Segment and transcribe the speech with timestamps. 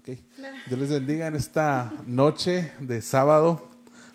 [0.00, 0.18] Okay.
[0.66, 3.68] Dios les bendiga en esta noche de sábado,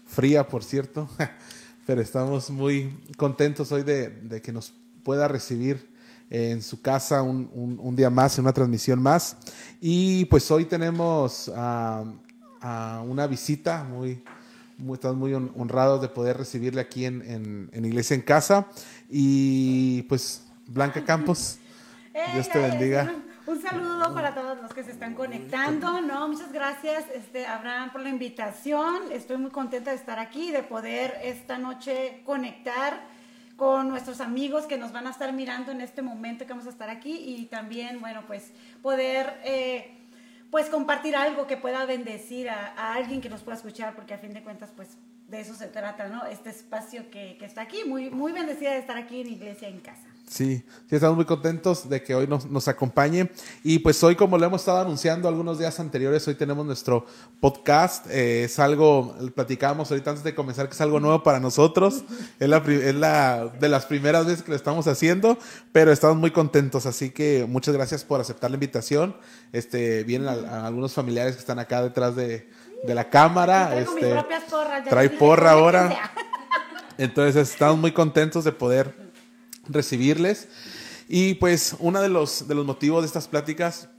[0.07, 1.07] fría por cierto,
[1.85, 5.87] pero estamos muy contentos hoy de, que nos pueda recibir
[6.31, 9.37] en su casa un, día más, en una transmisión más.
[9.79, 12.03] Y pues hoy tenemos a,
[13.05, 14.23] una visita muy,
[14.79, 18.65] muy, estamos muy honrados de poder recibirle aquí en, en, Iglesia en Casa.
[19.07, 21.59] Y pues Blanca Campos,
[22.33, 23.13] Dios te bendiga.
[23.47, 26.27] Un saludo para todos los que se están conectando, ¿no?
[26.27, 29.11] Muchas gracias, este, Abraham, por la invitación.
[29.11, 32.99] Estoy muy contenta de estar aquí, de poder esta noche conectar
[33.55, 36.71] con nuestros amigos que nos van a estar mirando en este momento que vamos a
[36.71, 39.39] estar aquí y también, bueno, pues poder...
[39.43, 39.91] Eh,
[40.49, 44.33] pues compartir algo que pueda bendecir a, alguien que nos pueda escuchar, porque a fin
[44.33, 46.25] de cuentas, pues de eso se trata, ¿no?
[46.25, 49.81] Este espacio que, que está aquí, muy, muy bendecida de estar aquí en Iglesia en
[49.81, 50.14] Casa.
[50.27, 53.29] Sí, sí, estamos muy contentos de que hoy nos, nos, acompañe.
[53.63, 57.05] Y pues hoy, como lo hemos estado anunciando algunos días anteriores, hoy tenemos nuestro
[57.39, 58.07] podcast.
[58.09, 62.03] Eh, es algo, platicábamos ahorita antes de comenzar, que es algo nuevo para nosotros.
[62.39, 65.37] Es la, es la de las primeras veces que lo estamos haciendo,
[65.71, 66.85] pero estamos muy contentos.
[66.85, 69.15] Así que muchas gracias por aceptar la invitación.
[69.53, 72.49] Este, vienen algunos familiares que están acá detrás de,
[72.83, 73.79] de la cámara.
[73.79, 74.15] Este,
[74.89, 76.11] trae porra ahora.
[76.97, 79.04] Entonces, estamos muy contentos de poder
[79.67, 80.47] recibirles.
[81.07, 83.89] Y pues uno de los, de los motivos de estas pláticas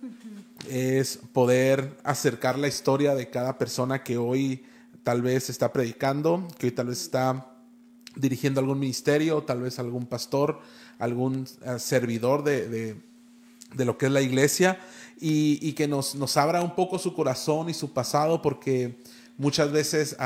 [0.69, 4.65] es poder acercar la historia de cada persona que hoy
[5.05, 7.53] tal vez está predicando, que hoy tal vez está
[8.17, 10.59] dirigiendo algún ministerio, tal vez algún pastor,
[10.99, 12.97] algún eh, servidor de,
[13.75, 14.81] de, lo que es la iglesia,
[15.21, 18.99] y, que nos, nos, abra un poco su corazón y su pasado, porque
[19.39, 20.17] muchas veces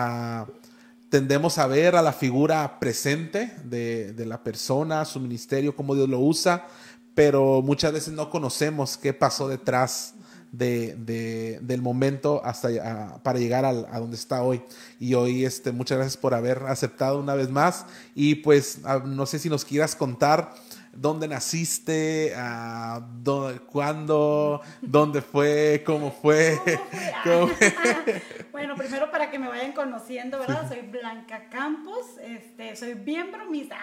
[1.11, 6.21] tendemos a ver a la figura presente de, la persona, su ministerio, cómo Dios lo
[6.21, 6.69] usa,
[7.15, 10.15] pero muchas veces no conocemos qué pasó detrás
[10.53, 14.63] de, del momento hasta para llegar a, donde está hoy.
[15.01, 17.87] Y hoy, este, muchas gracias por haber aceptado una vez más.
[18.15, 20.55] Y pues, no sé si nos quieras contar
[20.93, 26.59] dónde naciste, uh, dónde, cuándo, dónde fue, cómo fue.
[28.53, 30.69] bueno, primero para que me vayan conociendo, ¿verdad?
[30.69, 33.79] Soy Blanca Campos, este, soy bien bromista.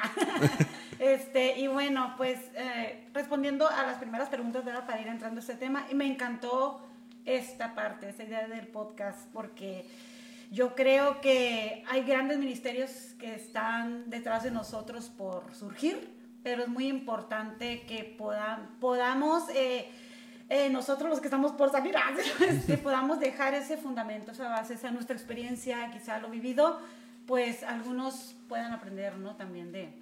[0.99, 4.85] este, y bueno, pues eh, respondiendo a las primeras preguntas, ¿verdad?
[4.85, 6.81] Para ir entrando a este tema, y me encantó
[7.25, 9.85] esta parte, esta idea del podcast, porque
[10.51, 16.69] yo creo que hay grandes ministerios que están detrás de nosotros por surgir pero es
[16.69, 18.15] muy importante que
[18.79, 19.89] podamos, eh,
[20.49, 21.95] eh, nosotros los que estamos por salir,
[22.67, 26.79] que podamos dejar ese fundamento, esa base, esa nuestra experiencia, quizá lo vivido,
[27.25, 29.35] pues algunos puedan aprender, ¿no?
[29.35, 29.93] También de,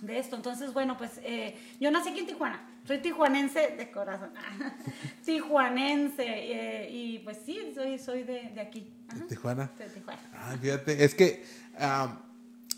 [0.00, 0.36] de esto.
[0.36, 4.30] Entonces, bueno, pues eh, yo nací aquí en Tijuana, soy tijuanense de corazón,
[5.24, 8.92] tijuanense, y pues sí, soy, soy de, de aquí.
[9.14, 9.70] ¿De Tijuana?
[9.78, 10.20] De Tijuana.
[10.34, 11.44] Ah, fíjate, es que...
[11.78, 12.18] Ah,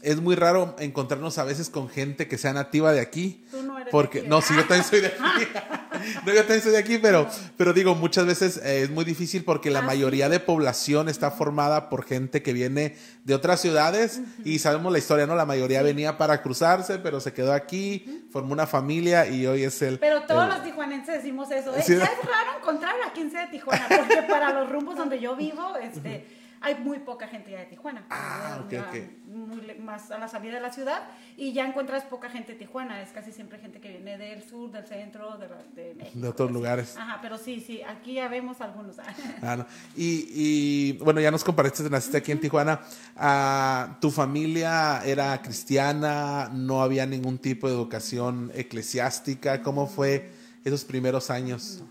[0.05, 3.45] es muy raro encontrarnos a veces con gente que sea nativa de aquí.
[3.51, 4.31] Tú no eres porque, de aquí.
[4.31, 5.19] No, sí, yo también soy de aquí.
[6.27, 9.45] no, yo también soy de aquí, pero, pero digo, muchas veces eh, es muy difícil
[9.45, 14.21] porque la ah, mayoría de población está formada por gente que viene de otras ciudades
[14.45, 15.35] y sabemos la historia, ¿no?
[15.35, 19.81] La mayoría venía para cruzarse, pero se quedó aquí, formó una familia y hoy es
[19.83, 19.99] el...
[19.99, 21.75] Pero todos los tijuanenses decimos eso.
[21.75, 21.81] ¿eh?
[21.81, 25.77] es raro encontrar a quien sea de Tijuana, porque para los rumbos donde yo vivo,
[25.77, 28.07] este hay muy poca gente ya de Tijuana.
[28.09, 29.79] Ah, ok, ok.
[29.81, 31.03] más a la salida de la ciudad
[31.37, 33.03] y ya encuentras poca gente de Tijuana.
[33.03, 36.19] Es casi siempre gente que viene del sur, del centro, de, de México.
[36.19, 36.97] De otros lugares.
[36.97, 38.97] Ajá, pero sí, sí, aquí ya vemos algunos.
[39.43, 42.81] Ah, y, y, bueno, ya nos compartiste, naciste aquí en Tijuana.
[43.17, 46.49] Ah, ¿Tu familia era cristiana?
[46.53, 49.63] ¿No había ningún tipo de educación eclesiástica?
[49.63, 50.31] ¿Cómo fue
[50.65, 51.83] esos primeros años?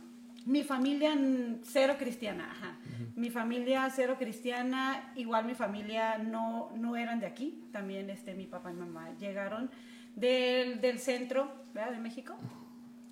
[0.46, 1.16] Mi familia
[1.64, 2.76] cero cristiana, ajá.
[3.16, 8.46] Mi familia cero cristiana, igual mi familia no, no eran de aquí, también este, mi
[8.46, 9.70] papá y mamá llegaron
[10.16, 11.92] del, del centro ¿verdad?
[11.92, 12.36] de México,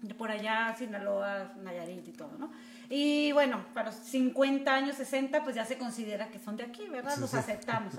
[0.01, 2.51] de por allá, Sinaloa, Nayarit y todo, ¿no?
[2.89, 6.87] Y bueno, para los 50 años, 60, pues ya se considera que son de aquí,
[6.89, 7.17] ¿verdad?
[7.19, 7.93] Los aceptamos.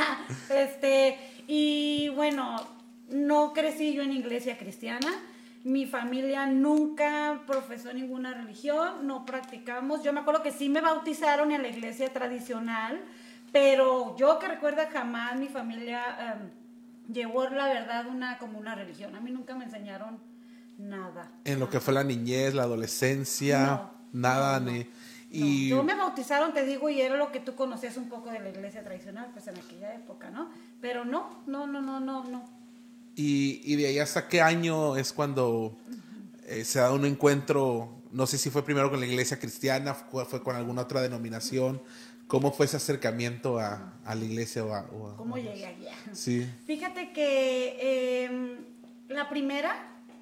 [0.50, 2.56] este, y bueno,
[3.10, 5.08] no crecí yo en iglesia cristiana
[5.64, 10.02] mi familia nunca profesó ninguna religión, no practicamos.
[10.02, 13.00] Yo me acuerdo que sí me bautizaron en la iglesia tradicional,
[13.52, 16.02] pero yo que recuerda jamás mi familia
[16.32, 16.50] em,
[17.12, 19.14] llevó la verdad una como una religión.
[19.16, 20.18] A mí nunca me enseñaron
[20.78, 21.30] nada.
[21.44, 24.86] En lo que fue la niñez, la adolescencia, nada ni
[25.30, 25.68] y...
[25.68, 28.48] Yo me bautizaron, te digo, y era lo que tú conocías un poco de la
[28.48, 30.50] iglesia tradicional, pues en aquella época, ¿no?
[30.80, 32.57] Pero no, no, no, no, no, no.
[33.20, 35.76] Y, de ahí hasta qué año es cuando
[36.46, 40.42] eh, se da un encuentro no sé si fue primero con la iglesia cristiana, fue,
[40.42, 41.82] con alguna otra denominación.
[42.26, 44.64] ¿Cómo fue ese acercamiento a, a la iglesia?
[44.64, 45.92] O a, o a- ¿Cómo llegué allá?
[46.12, 46.46] Sí.
[46.66, 48.56] Fíjate que em,
[49.08, 49.74] la primera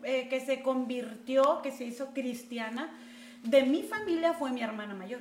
[0.04, 2.90] eh, que se convirtió, que se hizo cristiana,
[3.44, 5.20] de mi familia fue mi hermana mayor.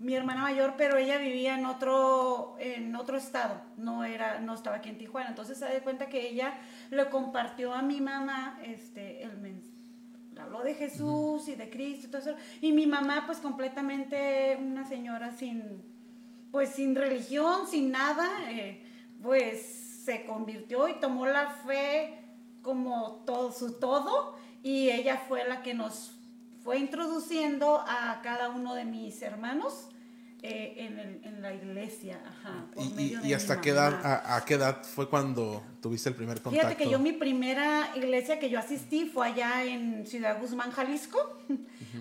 [0.00, 4.76] Mi hermana mayor, pero ella vivía en otro, en otro estado, no, era, no estaba
[4.76, 5.30] aquí en Tijuana.
[5.30, 6.54] Entonces se da cuenta que ella
[6.90, 9.72] le compartió a mi mamá este, el mensaje.
[10.38, 12.36] Habló de Jesús y de Cristo y todo eso.
[12.60, 15.82] Y mi mamá, pues completamente una señora sin,
[16.50, 18.84] pues sin religión, sin nada, eh,
[19.22, 19.62] pues
[20.04, 22.18] se convirtió y tomó la fe
[22.62, 26.13] como todo su todo y ella fue la que nos
[26.64, 29.88] fue introduciendo a cada uno de mis hermanos
[30.42, 32.20] eh, en, el- en la iglesia.
[32.26, 35.08] Ajá, por ¿Y, y- medio de y hasta qué edad, a, a qué edad fue
[35.08, 36.66] cuando tuviste el primer contacto?
[36.68, 41.18] Fíjate que yo mi primera iglesia que yo asistí fue allá en Ciudad Guzmán, Jalisco.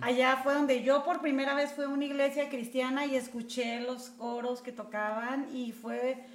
[0.02, 4.10] Allá fue donde yo por primera vez fui a una iglesia cristiana y escuché los
[4.12, 6.26] coros que tocaban y fue,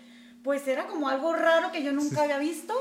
[0.43, 2.73] pues era como algo raro que yo nunca había visto.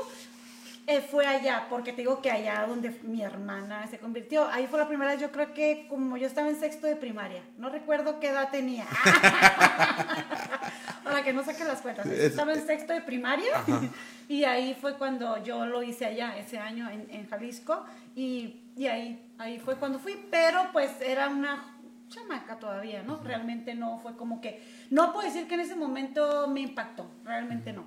[0.90, 4.78] Eh, fue allá, porque te digo que allá donde mi hermana se convirtió, ahí fue
[4.78, 8.18] la primera vez, yo creo que como yo estaba en sexto de primaria, no recuerdo
[8.20, 8.86] qué edad tenía.
[11.04, 13.52] Para que no saque las cuentas, Es- estaba en sexto de primaria
[14.28, 18.86] y ahí fue cuando yo lo hice allá, ese año en, en Jalisco y, y
[18.86, 21.74] ahí, ahí fue cuando fui, pero pues era una
[22.08, 23.20] chamaca todavía, ¿no?
[23.22, 27.72] Realmente no fue como que, no puedo decir que en ese momento me impactó, realmente
[27.74, 27.84] no.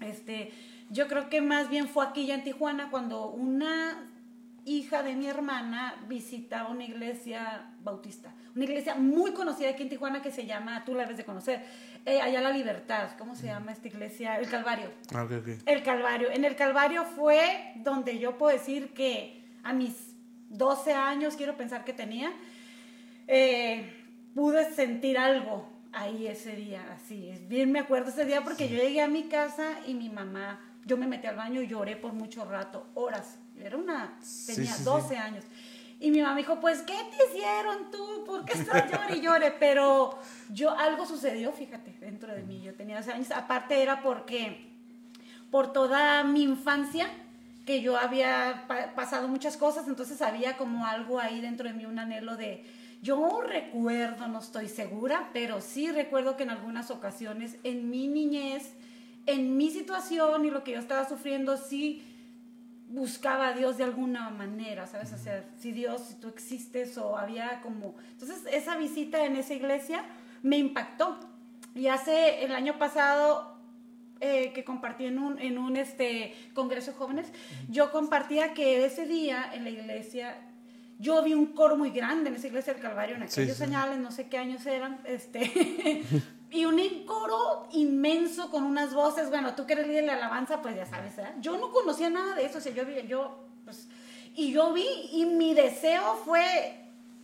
[0.00, 0.52] Este,
[0.90, 4.10] yo creo que más bien fue aquí ya en Tijuana cuando una
[4.64, 10.22] hija de mi hermana visitaba una iglesia bautista, una iglesia muy conocida aquí en Tijuana
[10.22, 11.64] que se llama, tú la debes de conocer,
[12.06, 14.38] eh, allá La Libertad, ¿cómo se llama esta iglesia?
[14.38, 14.90] El Calvario.
[15.14, 15.48] Ah, ok, ok.
[15.66, 16.30] El Calvario.
[16.30, 20.14] En el Calvario fue donde yo puedo decir que a mis
[20.50, 22.32] 12 años, quiero pensar que tenía,
[23.26, 24.04] eh,
[24.34, 27.32] pude sentir algo ahí ese día, así.
[27.48, 30.96] Bien me acuerdo ese día porque yo llegué a mi casa y mi mamá, yo
[30.96, 33.38] me metí al baño y lloré por mucho rato, horas.
[33.58, 34.84] Era una, Sí, tenía sí, sí.
[34.84, 35.44] 12 años.
[36.00, 38.24] Y mi mamá me dijo, pues, ¿qué te hicieron tú?
[38.26, 39.52] ¿Por qué estás llorando y llore?
[39.58, 40.18] Pero
[40.50, 42.60] yo, algo sucedió, fíjate, dentro de mí.
[42.62, 43.30] Yo tenía 12 años.
[43.30, 44.66] Aparte era porque
[45.50, 47.06] por toda mi infancia
[47.64, 51.86] que yo había pa- pasado muchas cosas, entonces había como algo ahí dentro de mí,
[51.86, 52.66] un anhelo de,
[53.00, 58.74] yo recuerdo, no estoy segura, pero sí recuerdo que en algunas ocasiones en mi niñez,
[59.26, 62.02] en mi situación y lo que yo estaba sufriendo, sí
[62.88, 65.12] buscaba a Dios de alguna manera, ¿sabes?
[65.12, 67.94] O sea, si Dios, si tú existes o había como...
[68.12, 70.04] Entonces, esa visita en esa iglesia
[70.42, 71.18] me impactó.
[71.74, 73.58] Y hace el año pasado
[74.20, 77.26] eh, que compartí en un, en un este, congreso de jóvenes,
[77.68, 80.36] yo compartía que ese día en la iglesia,
[81.00, 83.64] yo vi un coro muy grande en esa iglesia del Calvario, en Sí, aquellos sí.
[83.64, 86.04] años, no sé qué años eran, este,
[86.50, 90.62] y un coro inmenso con unas voces, bueno, tú que eres líder de la alabanza,
[90.62, 91.34] pues ya sabes, ¿verdad?
[91.40, 93.88] Yo no conocía nada de eso, o sea, yo, vi- yo, pues,
[94.36, 96.44] y yo vi, y mi deseo fue,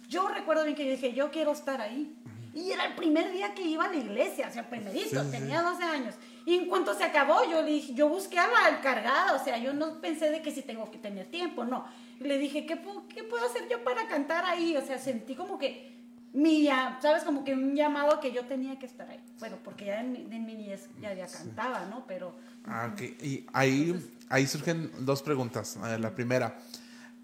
[0.08, 2.14] yo recuerdo bien que yo dije, yo quiero estar ahí.
[2.52, 5.62] Y era el primer día que iba a la iglesia, o sea, primerito, Sí, tenía
[5.62, 6.16] 12 años.
[6.44, 9.56] Y en cuanto se acabó, yo le dije, yo busqué a la encargada, o sea,
[9.58, 11.84] yo no pensé de que si tengo que tener tiempo, no.
[12.18, 12.76] Le dije, ¿qué,
[13.14, 14.76] ¿qué puedo hacer yo para cantar ahí?
[14.76, 15.99] O sea, sentí como que
[16.32, 17.24] mi, ya- ¿sabes?
[17.24, 19.20] Como que un llamado que yo tenía que estar ahí.
[19.40, 22.04] Bueno, porque ya en, mi- en mi niñez ya, ya cantaba, ¿no?
[22.06, 22.34] Pero
[22.66, 23.00] Ah, ok.
[23.22, 25.78] Y ahí, ahí surgen dos preguntas.
[25.86, 26.58] Eh, la primera,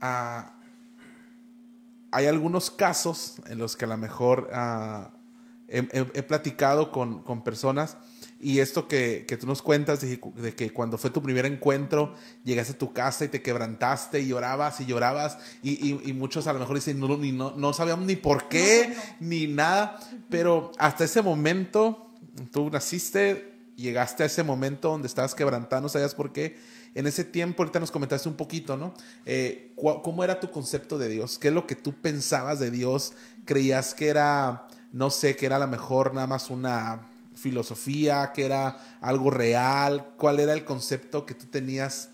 [0.00, 0.52] ah,
[2.10, 5.10] hay algunos casos en los que a lo mejor ah,
[5.68, 7.96] he, he- he platicado con, con personas
[8.38, 12.14] y esto que, que tú nos cuentas de, de que cuando fue tu primer encuentro
[12.44, 16.46] llegaste a tu casa y te quebrantaste y llorabas y llorabas y, y- y muchos
[16.46, 19.98] a lo mejor dicen no, ni, no, no sabíamos ni por qué No, ni nada,
[20.28, 22.10] pero hasta ese momento
[22.52, 26.56] tú naciste, llegaste a ese momento donde estabas quebrantado, no sabías por qué.
[26.94, 28.94] En ese tiempo, ahorita nos comentaste un poquito, ¿no?
[29.26, 31.38] Eh, ¿Cómo era tu concepto de Dios?
[31.38, 33.12] ¿Qué es lo que tú pensabas de Dios?
[33.44, 38.44] ¿Creías que era, no sé, que era a lo mejor nada más una filosofía, que
[38.44, 40.12] era algo real?
[40.16, 42.10] ¿Cuál era el concepto que tú tenías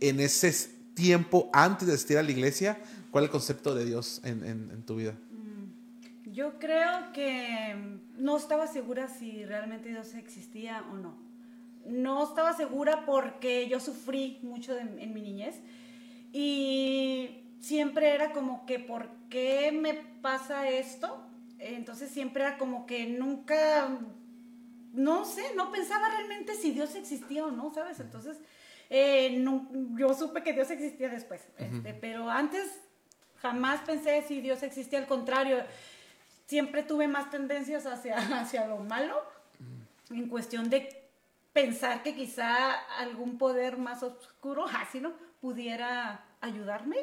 [0.00, 0.52] en ese
[0.94, 2.78] tiempo antes de asistir a la iglesia?
[3.10, 5.14] ¿Cuál es el concepto de Dios en, en- en tu vida?
[6.24, 11.14] yo creo que no estaba segura si realmente Dios existía o no.
[11.86, 15.56] No estaba segura porque yo sufrí mucho de- en mi niñez
[16.32, 21.22] y siempre era como que, ¿por qué me pasa esto?
[21.58, 23.88] Entonces siempre era como que nunca,
[24.92, 27.98] no sé, no pensaba realmente si Dios existía o no, ¿sabes?
[28.00, 28.38] Entonces
[28.90, 32.66] eh, no- yo supe que Dios existía después, este, pero antes
[33.40, 35.64] Jamás pensé si Dios existía, al contrario,
[36.46, 39.20] siempre tuve más tendencias hacia, hacia lo malo,
[40.10, 41.08] en cuestión de
[41.52, 46.98] pensar que quizá algún poder más oscuro, así no, pudiera ayudarme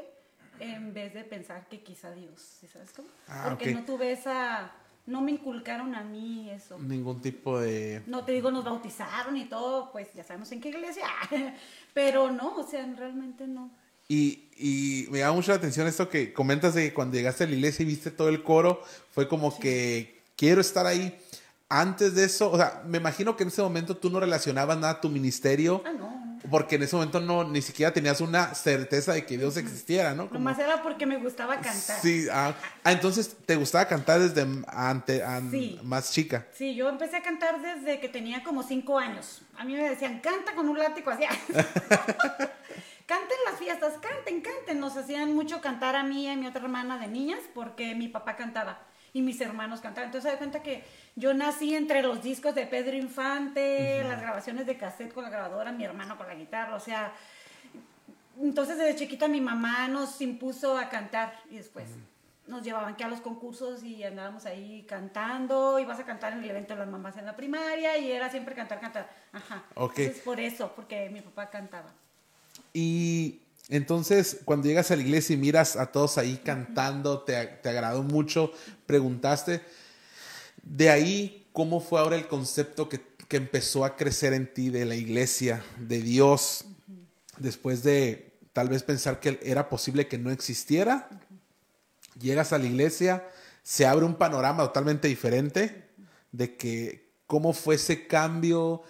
[0.62, 2.40] en vez de pensar que quizá Dios,
[2.72, 3.10] ¿sabes cómo?
[3.28, 4.72] Ah, Porque no tuve esa,
[5.06, 6.78] no me inculcaron a mí eso.
[6.80, 8.04] Ningún tipo de...
[8.08, 11.08] No te digo, nos bautizaron y todo, pues ya sabemos en qué iglesia,
[11.94, 13.72] pero no, o sea, realmente no.
[14.08, 17.48] Y, y me llama mucho la atención esto que comentas de que cuando llegaste a
[17.48, 21.16] la iglesia y viste todo el coro, fue como que quiero estar ahí.
[21.70, 24.94] Antes de eso, o sea, me imagino que en ese momento tú no relacionabas nada
[24.94, 26.19] a tu ministerio, Ah, no.
[26.50, 30.28] Porque en ese momento no ni siquiera tenías una certeza de que Dios existiera, ¿no?
[30.28, 32.00] Como- Nomás era porque me gustaba cantar.
[32.02, 32.54] Sí, ah,
[32.84, 35.80] ah, entonces te gustaba cantar desde ante, an- Sí.
[35.84, 36.46] más chica.
[36.54, 39.42] Sí, yo empecé a cantar desde que tenía como cinco años.
[39.58, 41.24] A mí me decían, canta con un látigo así.
[43.06, 44.80] canten las fiestas, canten, canten.
[44.80, 48.08] Nos hacían mucho cantar a mí y a mi otra hermana de niñas porque mi
[48.08, 48.80] papá cantaba
[49.14, 50.08] y mis hermanos cantaban.
[50.08, 50.84] Entonces, se da cuenta que
[51.16, 55.72] yo nací entre los discos de Pedro Infante, las grabaciones de cassette con la grabadora,
[55.72, 57.14] mi hermano con la guitarra, o sea...
[58.42, 61.90] Entonces, desde chiquita mi mamá nos impuso a cantar y después
[62.50, 66.50] nos llevaban que a los concursos y andábamos ahí cantando, ibas a cantar en el
[66.50, 69.10] evento de las mamás en la primaria y era siempre cantar, cantar.
[69.32, 69.64] Ajá.
[69.70, 71.92] Entonces, por eso, porque mi papá cantaba.
[72.74, 77.70] Y entonces, cuando llegas a la iglesia y miras a todos ahí cantando, te, te
[77.70, 78.52] agradó mucho,
[78.88, 79.62] preguntaste,
[80.64, 84.86] de ahí, ¿cómo fue ahora el concepto que, que empezó a crecer en ti de
[84.86, 86.66] la iglesia, de Dios,
[87.38, 91.08] después de tal vez pensar que era posible que no existiera?
[92.20, 93.24] Llegas a la iglesia,
[93.62, 95.90] se abre un panorama totalmente diferente
[96.32, 98.82] de que cómo fue ese cambio,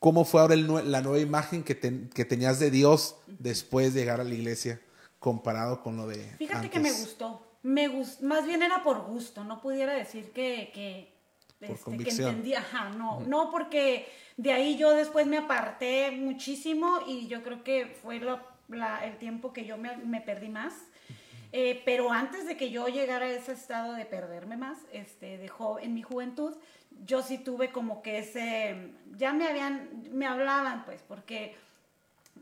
[0.00, 4.00] cómo fue ahora el la nueva imagen que, ten- que tenías de Dios después de
[4.00, 4.80] llegar a la iglesia
[5.20, 6.70] comparado con lo de Fíjate antes.
[6.72, 7.46] que me gustó.
[7.62, 11.12] Me gus- más bien era por gusto, no pudiera decir que, que,
[11.60, 12.28] Por este, que convicción.
[12.30, 12.60] entendía.
[12.60, 17.98] Ajá, no, no, porque de ahí yo después me aparté muchísimo y yo creo que
[18.02, 20.72] fue lo- la- el tiempo que yo me, me perdí más.
[21.52, 25.50] Eh, pero antes de que yo llegara a ese estado de perderme más, este, de
[25.82, 26.54] en mi juventud,
[27.06, 31.56] yo sí tuve como que ese, ya me habían, me hablaban pues, porque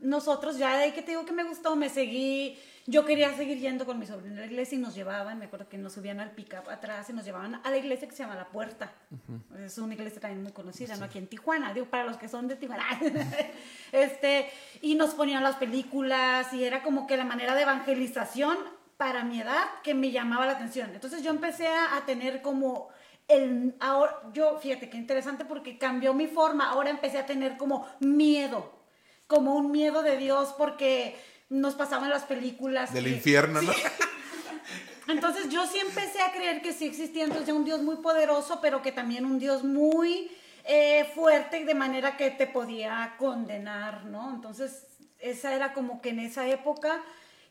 [0.01, 3.59] nosotros ya de ahí que te digo que me gustó, me seguí, yo quería seguir
[3.59, 6.19] yendo con mi sobrino a la iglesia y nos llevaban, me acuerdo que nos subían
[6.19, 8.91] al pick-up atrás y nos llevaban a la iglesia que se llama La Puerta.
[9.63, 11.05] Es una iglesia también muy conocida, ¿no?
[11.05, 12.83] Aquí en Tijuana, digo, para los que son de Tijuana.
[13.91, 14.49] este,
[14.81, 18.57] y nos ponían las películas y era como que la manera de evangelización
[18.97, 20.91] para mi edad que me llamaba la atención.
[20.93, 22.89] Entonces yo empecé a tener como
[23.29, 27.87] el ahora yo fíjate qué interesante porque cambió mi forma, ahora empecé a tener como
[28.01, 28.71] miedo,
[29.27, 31.15] como un miedo de Dios porque
[31.49, 33.71] nos pasaban las películas Del que- infierno, ¿no?
[35.07, 38.81] entonces yo sí empecé a creer que sí existía entonces un Dios muy poderoso, pero
[38.81, 40.29] que también un Dios muy
[40.65, 44.29] eh, fuerte, de manera que te podía condenar, ¿no?
[44.29, 44.85] Entonces
[45.19, 47.01] esa era como que en esa época,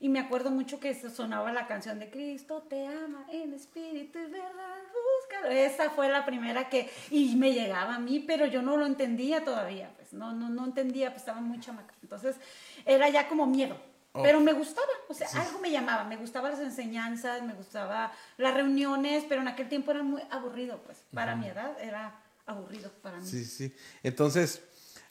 [0.01, 4.27] y me acuerdo mucho que sonaba la canción de Cristo te ama en espíritu y
[4.27, 5.49] verdad, búscalo.
[5.51, 9.45] Esa fue la primera que, y me llegaba a mí, pero yo no lo entendía
[9.45, 11.95] todavía, pues no, no, no entendía, pues estaba muy chamaca.
[12.03, 12.37] Entonces
[12.85, 13.77] era ya como miedo.
[14.13, 14.23] Oh.
[14.23, 18.55] Pero me gustaba, o sea, algo me llamaba, me gustaban las enseñanzas, me gustaba las
[18.55, 23.19] reuniones, pero en aquel tiempo era muy aburrido, pues, para mi edad era aburrido para
[23.19, 23.27] mí.
[23.27, 23.75] Sí, sí.
[24.03, 24.63] Entonces,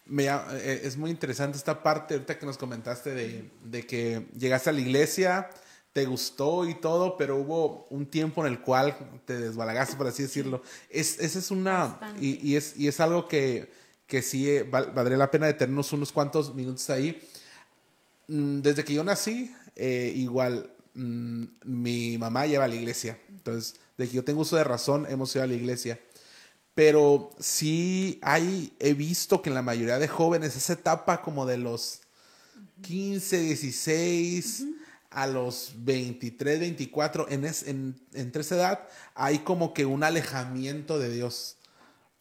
[0.05, 4.72] me, eh, es muy interesante esta parte ahorita que nos comentaste de, de que llegaste
[4.72, 5.50] a la iglesia,
[5.98, 10.22] te gustó y todo, pero hubo un tiempo en el cual te desbalagaste, por así
[10.22, 10.62] decirlo.
[10.92, 11.98] Es, esa es una...
[12.22, 13.72] Y, y es, y es algo que,
[14.06, 17.20] que sí eh, val- valdría la pena detenernos unos cuantos minutos ahí.
[18.27, 23.18] Mm, Desde que yo nací, eh, igual mm, mi mamá lleva a la iglesia.
[23.30, 26.00] Entonces, de que yo tengo uso de razón, hemos ido a la iglesia.
[26.75, 31.58] Pero sí hay, he visto que en la mayoría de jóvenes, esa etapa como de
[31.58, 32.01] los
[32.84, 34.63] 15, 16
[35.12, 41.00] a los 23, 24, en, es- en, entre esa edad hay como que un alejamiento
[41.00, 41.58] de Dios.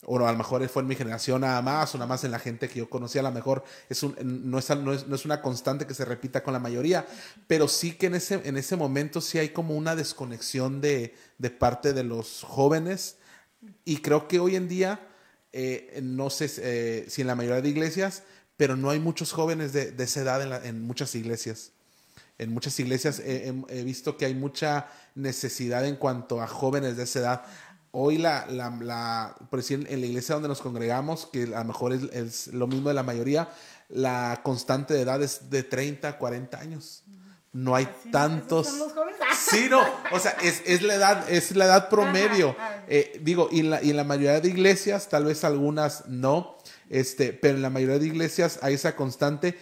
[0.09, 2.39] O a lo mejor fue en mi generación nada más, o nada más en la
[2.39, 5.25] gente que yo conocía, a lo mejor es un, no, es, no, es, no es
[5.25, 7.07] una constante que se repita con la mayoría,
[7.49, 11.51] pero sí que en ese, en ese momento sí hay como una desconexión de, de
[11.51, 13.17] parte de los jóvenes
[13.85, 15.01] y creo que hoy en día,
[15.53, 18.23] eh, no sé eh, si en la mayoría de iglesias,
[18.57, 21.73] pero no hay muchos jóvenes de, de esa edad en, en muchas iglesias.
[22.39, 27.19] En muchas iglesias he, visto que hay mucha necesidad en cuanto a jóvenes de esa
[27.21, 27.43] edad.
[27.93, 31.65] Hoy la, la, la- por decir, en la iglesia donde nos congregamos, que a lo
[31.65, 33.49] mejor es, es lo mismo de la mayoría,
[33.89, 37.05] la constante de edad es de 30 a 40 años.
[37.53, 38.67] no hay Así, tantos.
[38.67, 39.17] ¿esos son los jóvenes?
[39.51, 39.81] Sí, no,
[40.13, 42.51] o sea, es, es la edad, es la edad promedio.
[42.59, 42.85] Ajá.
[42.89, 46.59] Eh, digo, y en, la, y en la mayoría de iglesias, tal vez algunas no,
[46.91, 49.57] este, pero en la mayoría de iglesias hay esa constante.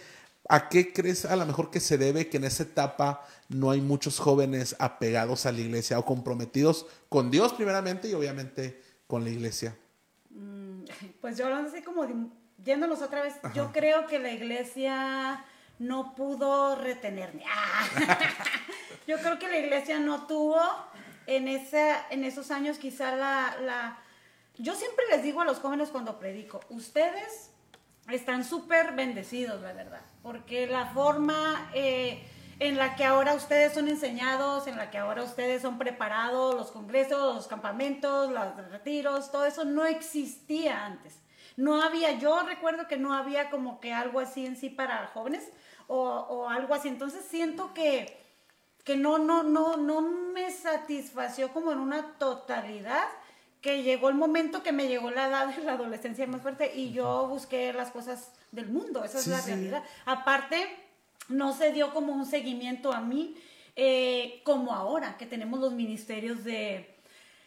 [0.47, 3.81] ¿A qué crees a lo mejor que se debe que en esa etapa no hay
[3.81, 9.31] muchos jóvenes apegados a la iglesia o comprometidos con Dios primeramente y obviamente con la
[9.31, 9.75] iglesia?
[11.21, 12.27] Pues yo hablando así como de-
[12.63, 15.43] yéndonos otra vez, yo creo que la iglesia
[15.79, 17.43] no pudo retenerme.
[17.47, 17.87] Ah.
[19.07, 20.61] yo creo que la iglesia no tuvo
[21.25, 23.97] en, esa, en esos años quizá la, la...
[24.57, 27.49] Yo siempre les digo a los jóvenes cuando predico, ustedes
[28.09, 32.25] están súper bendecidos, la verdad, porque la forma eh,
[32.57, 36.71] en la que ahora ustedes son enseñados, en la que ahora ustedes son preparados, los
[36.71, 41.19] congresos, los campamentos, los retiros, todo eso no existía antes.
[41.57, 45.47] No había, yo recuerdo que no había como que algo así en sí para jóvenes
[45.85, 46.87] o, o algo así.
[46.87, 48.19] Entonces siento que,
[48.83, 53.05] que no, no, no, no me satisfació como en una totalidad
[53.65, 56.91] que llegó el momento que me llegó la edad de la adolescencia más fuerte y
[56.91, 59.49] yo busqué las cosas del mundo, esa es la sí.
[59.49, 59.83] realidad.
[60.05, 60.67] Aparte,
[61.29, 63.35] no se dio como un seguimiento a mí
[63.75, 66.95] eh, como ahora, que tenemos los ministerios de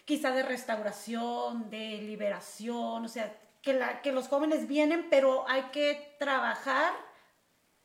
[0.04, 3.32] quizá de restauración, de liberación, o sea,
[3.62, 6.94] que, la, que los jóvenes vienen, pero hay que trabajar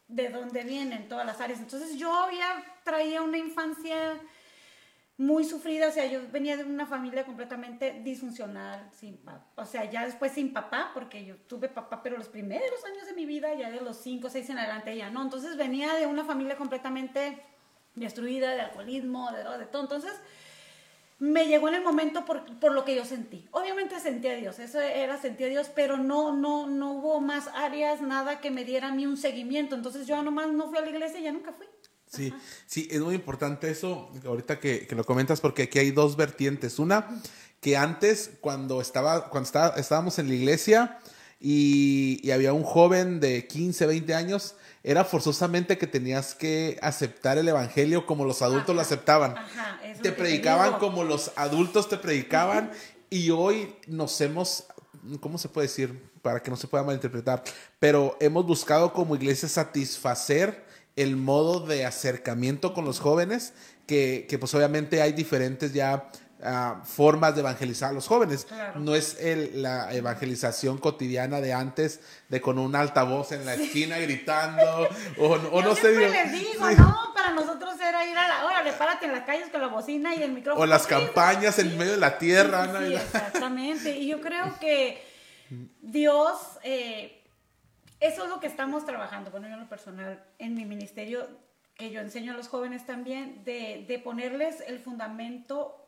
[0.07, 1.59] de dónde vienen todas las áreas.
[1.59, 4.19] Entonces yo ya traía una infancia
[5.17, 9.19] muy sufrida, o sea, yo venía de una familia completamente disfuncional, sin
[9.55, 13.13] o sea, ya después sin papá, porque yo tuve papá, pero los primeros años de
[13.13, 16.07] mi vida, ya de los 5 o 6 en adelante, ya no, entonces venía de
[16.07, 17.43] una familia completamente
[17.93, 20.13] destruida, de alcoholismo, de, de todo, entonces
[21.19, 23.47] me llegó en el momento por, por lo que yo sentí.
[23.51, 27.47] Obviamente sentí a Dios, eso era sentí a Dios, pero no, no, no hubo más
[27.53, 30.81] áreas, nada que me diera a mí un seguimiento, entonces yo nomás no fui a
[30.81, 31.67] la iglesia ya nunca fui.
[32.15, 32.31] Sí,
[32.67, 36.77] sí, es muy importante eso, ahorita que, que lo comentas, porque aquí hay dos vertientes.
[36.77, 37.07] Una,
[37.59, 40.99] que antes, cuando, estaba, cuando estaba, estábamos en la iglesia
[41.39, 47.39] y, y había un joven de 15, 20 años, era forzosamente que tenías que aceptar
[47.39, 49.35] el evangelio como los adultos lo aceptaban.
[49.35, 52.69] ajá, es te lo que te predicaban como los adultos te predicaban
[53.09, 54.65] y hoy nos hemos,
[55.19, 56.11] ¿cómo se puede decir?
[56.21, 57.43] Para que no se pueda malinterpretar,
[57.79, 60.62] pero hemos buscado como iglesia satisfacer
[60.95, 63.53] el modo de acercamiento con los jóvenes,
[63.87, 66.09] que, que pues obviamente hay diferentes ya
[66.43, 68.45] ah, formas de evangelizar a los jóvenes.
[68.45, 68.79] Claro.
[68.79, 73.97] No es el- la evangelización cotidiana de antes, de con un altavoz en la esquina
[73.97, 75.91] gritando, o, o Yo no sé.
[76.09, 76.75] les digo, sí.
[76.77, 80.13] no, para nosotros era ir a la, órale, párate en las calles con la bocina
[80.15, 80.63] y el micrófono.
[80.63, 82.85] O las Sí, campañas en medio de la tierra, ¿no?
[82.85, 83.97] Sí, exactamente.
[83.97, 85.03] Y yo creo que
[85.81, 87.22] Dios, eh,
[88.03, 91.25] eso es lo que estamos trabajando, bueno, yo en lo personal, en mi ministerio,
[91.73, 95.87] que yo enseño a los jóvenes también, de, de ponerles el fundamento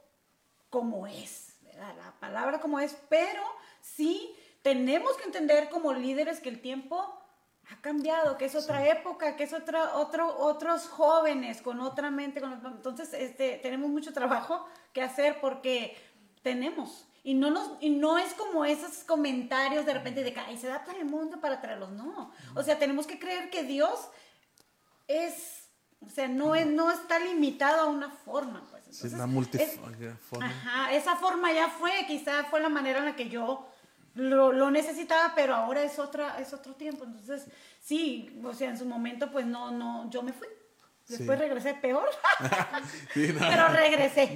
[0.69, 1.93] como es, ¿verdad?
[1.97, 3.43] la palabra como es, pero
[3.82, 7.21] sí tenemos que entender como líderes que el tiempo
[7.69, 12.39] ha cambiado, que es otra época, que es otra, otro, otros jóvenes con otra mente,
[12.39, 15.97] con entonces este, tenemos mucho trabajo que hacer porque
[16.41, 17.06] tenemos.
[17.26, 20.68] Y no, nos, y no es como esos comentarios de repente de que "Ay, se
[20.68, 22.32] da para el mundo para traerlos, no.
[22.54, 24.10] O sea, tenemos que creer que Dios
[25.08, 25.68] es,
[26.02, 28.64] o sea, no, es, no está limitado a una forma.
[28.70, 28.84] Pues.
[28.92, 30.46] Sí, Entonces, multiforma.
[30.46, 33.68] Ajá, esa forma ya fue, quizá fue la manera en la que yo
[34.14, 37.06] lo, lo necesitaba, pero ahora es otra, es otro tiempo.
[37.06, 37.48] Entonces,
[37.82, 40.48] sí, o sea, en su momento, pues no, no, yo me fui.
[41.08, 41.46] Después Sí.
[41.46, 42.10] regresé peor,
[43.13, 43.39] Sí, no.
[43.48, 44.36] pero regresé.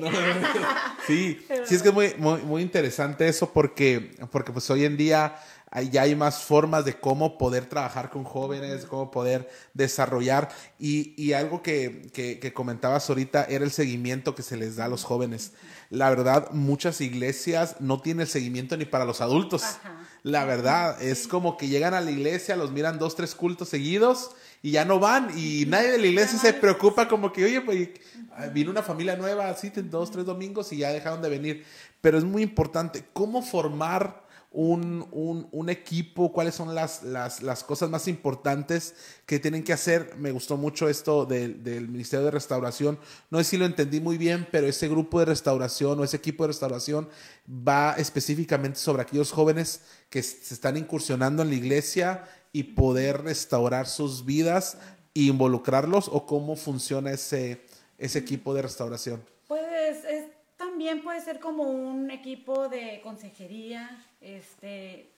[1.07, 4.85] Sí, Pero- sí es que es muy, muy, muy interesante eso porque, porque pues hoy
[4.85, 5.35] en día
[5.71, 10.49] hay- ya hay más formas de cómo poder trabajar con jóvenes, cómo poder desarrollar.
[10.79, 14.85] Y, y algo que, que, que comentabas ahorita era el seguimiento que se les da
[14.85, 15.53] a los jóvenes.
[15.89, 19.63] La verdad, muchas iglesias no tienen el seguimiento ni para los adultos.
[19.63, 19.95] Ajá.
[20.21, 24.31] La verdad, es como que llegan a la iglesia, los miran dos, tres cultos seguidos
[24.61, 25.29] y ya no van.
[25.37, 27.89] Y nadie de la iglesia se preocupa como que, oye, pues
[28.35, 31.65] ah, vino una familia nueva, así, dos, tres domingos y ya dejaron de venir.
[32.01, 36.31] Pero es muy importante, ¿cómo formar un, un- equipo?
[36.31, 38.95] ¿Cuáles son las, las, las cosas más importantes
[39.27, 40.15] que tienen que hacer?
[40.17, 42.97] Me gustó mucho esto del, del Ministerio de Restauración.
[43.29, 46.43] No sé si lo entendí muy bien, pero ese grupo de restauración o ese equipo
[46.43, 47.07] de restauración
[47.47, 53.85] va específicamente sobre aquellos jóvenes que se están incursionando en la iglesia y poder restaurar
[53.87, 54.77] sus vidas
[55.13, 57.61] e involucrarlos o cómo funciona ese,
[57.99, 59.23] ese equipo de restauración.
[59.47, 60.25] Pues es,
[60.57, 64.05] también puede ser como un equipo de consejería.
[64.21, 65.11] Este,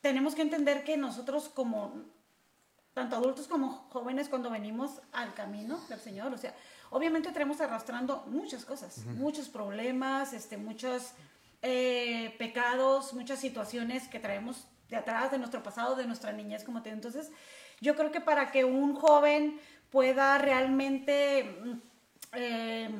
[0.00, 2.04] tenemos que entender que nosotros como
[2.94, 6.32] tanto adultos como jóvenes cuando venimos al camino del Señor.
[6.32, 6.52] O sea,
[6.90, 11.12] obviamente tenemos arrastrando muchas cosas, muchos problemas, este, muchos
[11.62, 16.82] eh, pecados, muchas situaciones que traemos de atrás, de nuestro pasado, de nuestra niñez, como
[16.82, 17.30] te Entonces,
[17.80, 19.60] yo creo que para que un joven
[19.90, 21.72] pueda realmente mm,
[22.32, 22.90] eh,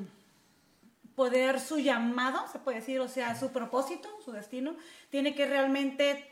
[1.18, 4.76] poder su llamado, se puede decir, o sea, su propósito, su destino,
[5.10, 6.24] tiene que realmente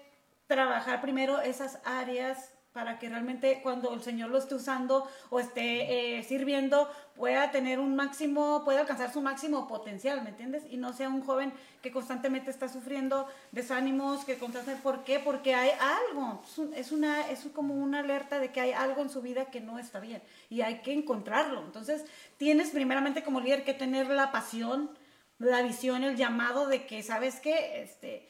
[0.47, 6.19] trabajar primero esas áreas para que realmente cuando el Señor lo esté usando o esté
[6.19, 10.63] eh, sirviendo pueda tener un máximo, pueda alcanzar su máximo potencial, ¿me entiendes?
[10.69, 15.19] Y no sea un joven que constantemente está sufriendo desánimos, que constantemente, ¿por qué?
[15.21, 16.43] Porque hay algo,
[16.75, 19.79] es, una, es como una alerta de que hay algo en su vida que no
[19.79, 21.63] está bien y hay que encontrarlo.
[21.63, 22.05] Entonces,
[22.37, 24.91] tienes primeramente como líder que tener la pasión,
[25.39, 27.81] la visión, el llamado de que, ¿sabes qué?
[27.83, 28.29] Este,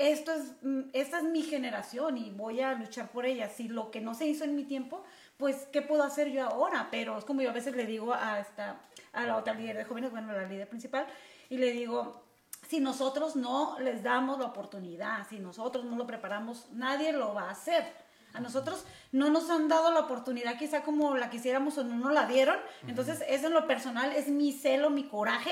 [0.00, 3.50] esto es, mm, esta es mi generación y voy a luchar por ella.
[3.50, 5.04] Si lo que no se hizo en mi tiempo,
[5.36, 6.88] pues, ¿qué puedo hacer yo ahora?
[6.90, 8.80] Pero es como yo a veces le digo a, esta,
[9.12, 11.06] a la otra líder de jóvenes, bueno, la líder principal,
[11.50, 12.24] y le digo,
[12.66, 17.48] si nosotros no les damos la oportunidad, si nosotros no lo preparamos, nadie lo va
[17.48, 17.84] a hacer.
[18.32, 22.12] A nosotros no nos han dado la oportunidad quizá como la quisiéramos o no nos
[22.12, 22.56] la dieron.
[22.86, 25.50] Entonces, eso en lo personal es mi celo, mi coraje,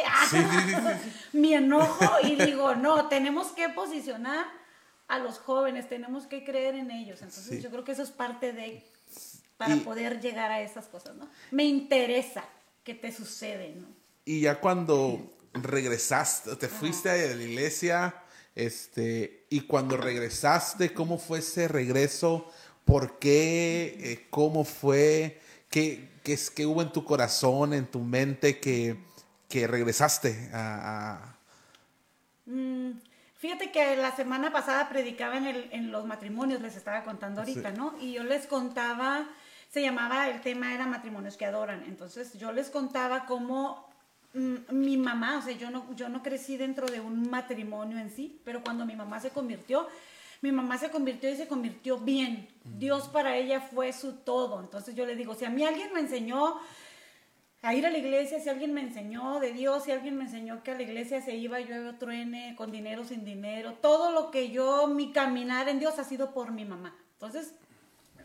[1.33, 4.47] mi enojo y digo, no, tenemos que posicionar
[5.09, 7.23] a los jóvenes, tenemos que creer en ellos.
[7.23, 8.85] Entonces, yo creo que eso es parte de
[9.57, 11.29] para poder llegar a esas cosas, ¿no?
[11.51, 12.45] Me interesa
[12.85, 13.88] que te sucede, ¿no?
[14.25, 18.14] Y ya cuando regresaste, te fuiste a la iglesia,
[18.55, 22.51] este, y cuando regresaste, ¿cómo fue ese regreso?
[22.88, 23.98] ¿Por qué?
[24.01, 25.38] Eh, ¿Cómo fue?
[25.68, 28.96] ¿Qué, qué, qué hubo en tu corazón, en tu mente que,
[29.46, 31.37] que regresaste a...
[32.46, 32.92] Mm,
[33.37, 37.72] fíjate que la semana pasada predicaba en, el, en los matrimonios, les estaba contando ahorita,
[37.72, 37.94] ¿no?
[38.01, 39.29] Y yo les contaba,
[39.68, 41.85] se llamaba, el tema era matrimonios que adoran.
[41.87, 43.87] Entonces yo les contaba cómo
[44.33, 48.11] mm, mi mamá, o sea, yo no, yo no crecí dentro de un matrimonio en
[48.11, 49.87] sí, pero cuando mi mamá se convirtió,
[50.40, 52.48] mi mamá se convirtió y se convirtió bien.
[52.64, 54.61] Dios para ella fue su todo.
[54.61, 56.61] Entonces yo le digo, si a mí alguien me enseñó
[57.62, 60.62] a ir a la iglesia, si alguien me enseñó de Dios, si alguien me enseñó
[60.62, 64.31] que a la iglesia se iba llueve o truene, con dinero, sin dinero, todo lo
[64.31, 66.96] que yo, mi caminar en Dios ha sido por mi mamá.
[67.14, 67.55] Entonces,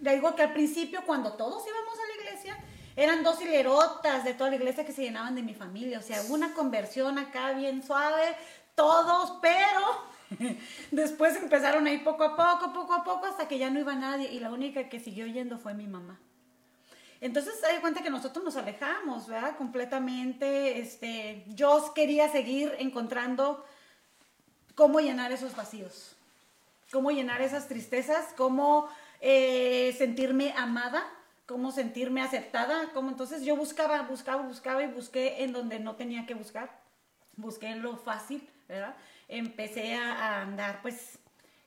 [0.01, 2.57] le digo que al principio, cuando todos íbamos a la iglesia,
[2.95, 5.97] eran dos hilerotas de toda la iglesia que se llenaban de mi familia.
[5.97, 8.35] O sea, una conversión acá bien suave,
[8.75, 10.12] todos, pero
[10.91, 13.95] Después empezaron a ir poco a poco, poco a poco, hasta que ya no iba
[13.95, 16.19] nadie y la única que siguió yendo fue mi mamá.
[17.21, 19.55] Entonces se cuenta que nosotros nos alejamos, ¿verdad?
[19.55, 20.79] Completamente.
[20.79, 23.65] Este, yo quería seguir encontrando
[24.75, 26.17] cómo llenar esos vacíos,
[26.91, 28.89] cómo llenar esas tristezas, cómo
[29.21, 31.09] eh, sentirme amada,
[31.45, 36.25] cómo sentirme aceptada, cómo entonces yo buscaba, buscaba, buscaba y busqué en donde no tenía
[36.25, 36.77] que buscar,
[37.37, 38.95] busqué en lo fácil, ¿verdad?
[39.37, 41.19] Empecé a, andar, pues,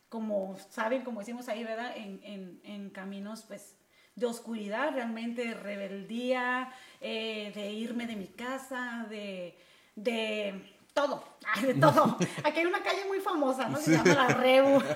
[0.09, 1.93] como saben, como decimos ahí, ¿verdad?
[1.97, 3.75] En, en, caminos, pues,
[4.15, 9.59] de oscuridad, realmente de rebeldía, eh, de irme de mi casa, de,
[9.95, 11.25] de todo,
[11.61, 12.17] de todo.
[12.45, 13.79] Aquí hay una calle muy famosa, ¿no?
[13.79, 14.83] Se llama La Rebu.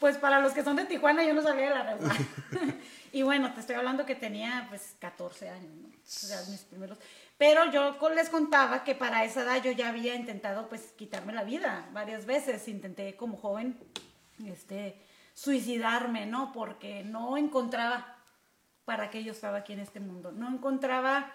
[0.00, 2.08] Pues para los que son de Tijuana, yo no sabía de La Rebu.
[3.12, 5.88] Y bueno, te estoy hablando que tenía, pues, 14 años, ¿no?
[5.88, 6.96] O sea, mis primeros...
[7.40, 11.42] Pero yo les contaba que para esa edad yo ya había intentado pues quitarme la
[11.42, 12.68] vida varias veces.
[12.68, 13.78] Intenté como joven
[14.46, 15.00] este,
[15.32, 16.52] suicidarme, ¿no?
[16.52, 18.14] Porque no encontraba
[18.84, 20.32] para qué yo estaba aquí en este mundo.
[20.32, 21.32] No encontraba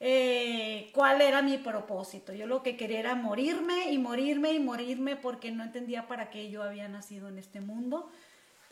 [0.00, 2.32] eh, cuál era mi propósito.
[2.32, 6.50] Yo lo que quería era morirme y morirme y morirme porque no entendía para qué
[6.50, 8.10] yo había nacido en este mundo.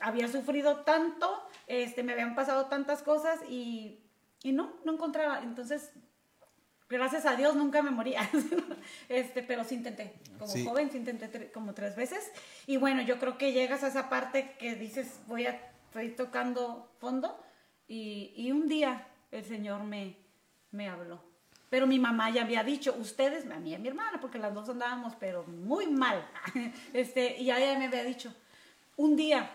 [0.01, 4.01] Había sufrido tanto, este, me habían pasado tantas cosas y,
[4.43, 5.43] y no, no encontraba.
[5.43, 5.93] Entonces
[6.89, 8.29] gracias a Dios nunca me moría,
[9.09, 12.31] este, pero sí intenté, como joven sí intenté como tres veces.
[12.67, 16.91] Y bueno, yo creo que llegas a esa parte que dices, voy a, estoy tocando
[16.99, 17.39] fondo
[17.89, 20.17] y, y un día el Señor me,
[20.71, 21.21] me habló.
[21.71, 24.55] Pero mi mamá ya había dicho, ustedes, a mí y a mi hermana, porque las
[24.55, 26.25] dos andábamos, pero muy mal.
[26.93, 28.33] Este, y ella me había dicho,
[28.97, 29.51] un día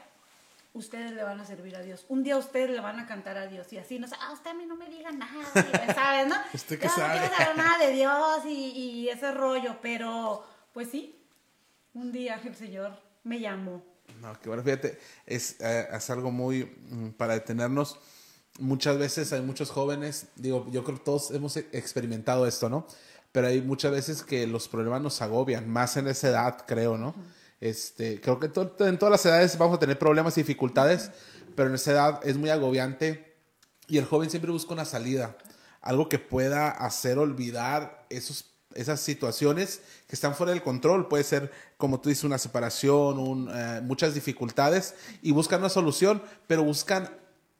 [0.73, 2.05] ustedes le van a servir a Dios.
[2.09, 3.71] Un día ustedes le van a cantar a Dios.
[3.73, 5.43] Y así, no sé, ah, usted a mí no me diga nada,
[5.93, 6.27] ¿sabes?
[6.27, 6.35] ¿no?
[6.53, 7.19] ¿Usted Yo sabe?
[7.19, 11.19] no quiero saber nada de Dios y, y, ese rollo, pero pues sí,
[11.93, 13.83] un día el Señor me llamó.
[14.21, 17.99] No, que bueno, fíjate, es, eh, es algo muy mm, para detenernos.
[18.59, 22.85] Muchas veces hay muchos jóvenes, digo, yo creo que todos hemos experimentado esto, ¿no?
[23.31, 27.13] Pero hay muchas veces que los problemas nos agobian, más en esa edad, creo, ¿no?
[27.59, 31.11] Este, creo que en todas las edades vamos a tener problemas y dificultades,
[31.55, 33.35] pero en esa edad es muy agobiante
[33.87, 35.37] y el joven siempre busca una salida,
[35.81, 41.07] algo que pueda hacer olvidar esos esas situaciones que están fuera del control.
[41.07, 46.63] Puede ser, como tú dices, una separación, eh, muchas dificultades y buscan una solución, pero
[46.63, 47.09] buscan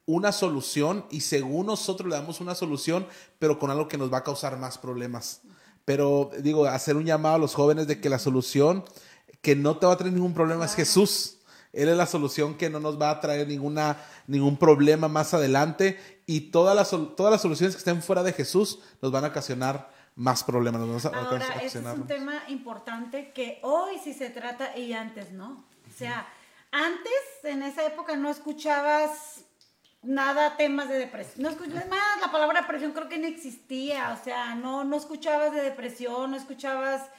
[0.05, 3.07] una solución y según nosotros le damos una solución,
[3.37, 5.41] pero con algo que nos va a causar más problemas.
[5.85, 8.83] Pero digo, hacer un llamado a los jóvenes de que la solución
[9.41, 11.37] que no te va a traer ningún problema es Jesús.
[11.71, 13.97] Él es la solución que no nos va a traer ninguna,
[14.27, 18.79] ningún problema más adelante y todas las, todas las soluciones que estén fuera de Jesús
[19.01, 20.81] nos van a ocasionar más problemas.
[20.81, 25.65] Nos Ahora, ese es un tema importante que hoy sí se trata y antes no.
[25.87, 26.27] O sea,
[26.71, 27.11] antes,
[27.43, 29.45] en esa época, no escuchabas
[30.01, 31.43] nada temas de depresión.
[31.43, 34.17] No escuchabas más, la palabra depresión creo que no existía.
[34.19, 37.09] O sea, no, no escuchabas de depresión, no escuchabas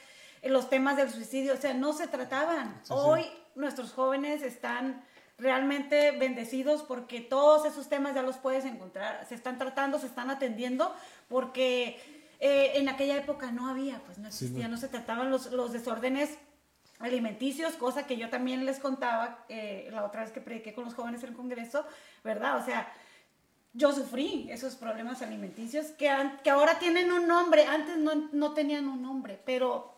[0.43, 1.53] los temas del suicidio.
[1.53, 2.81] O sea, no se trataban.
[2.89, 3.25] hoy
[3.55, 5.03] nuestros jóvenes están
[5.37, 9.25] realmente bendecidos porque todos esos temas ya los puedes encontrar.
[9.27, 10.95] Se están tratando, se están atendiendo
[11.27, 11.99] porque
[12.39, 14.77] eh, en aquella época no había, pues no existía, no.
[14.77, 16.37] se trataban los, los, desórdenes
[16.99, 20.93] alimenticios, cosa que yo también les contaba eh, la otra vez que prediqué con los
[20.93, 21.85] jóvenes en el Congreso,
[22.23, 22.57] ¿verdad?
[22.57, 22.91] O sea,
[23.73, 26.11] yo sufrí esos problemas alimenticios que,
[26.43, 29.90] que ahora tienen un nombre, antes no, no tenían un nombre, pero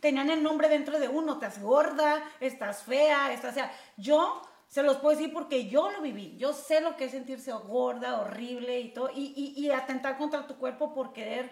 [0.00, 4.82] tenían el nombre dentro de uno, estás gorda, estás fea, estás, o sea, yo se
[4.82, 8.80] los puedo decir porque yo lo viví, yo sé lo que es sentirse gorda, horrible
[8.80, 11.50] y todo, y, y, y atentar contra tu cuerpo por querer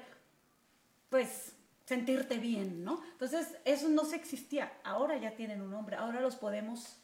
[1.09, 1.57] pues
[1.87, 3.01] sentirte bien, ¿no?
[3.13, 4.73] Entonces, eso no se existía.
[4.85, 6.99] Ahora ya tienen un nombre, ahora los podemos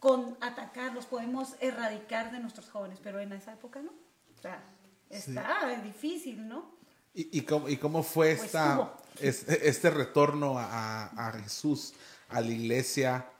[0.00, 3.92] con atacar, los podemos erradicar de nuestros jóvenes, pero en esa época no.
[4.36, 4.62] O sea,
[5.08, 6.73] está difícil, ¿no?
[7.14, 11.94] ¿Y, y, cómo, y cómo, fue pues esta, este, este, retorno a, a, Jesús,
[12.28, 13.30] a la iglesia?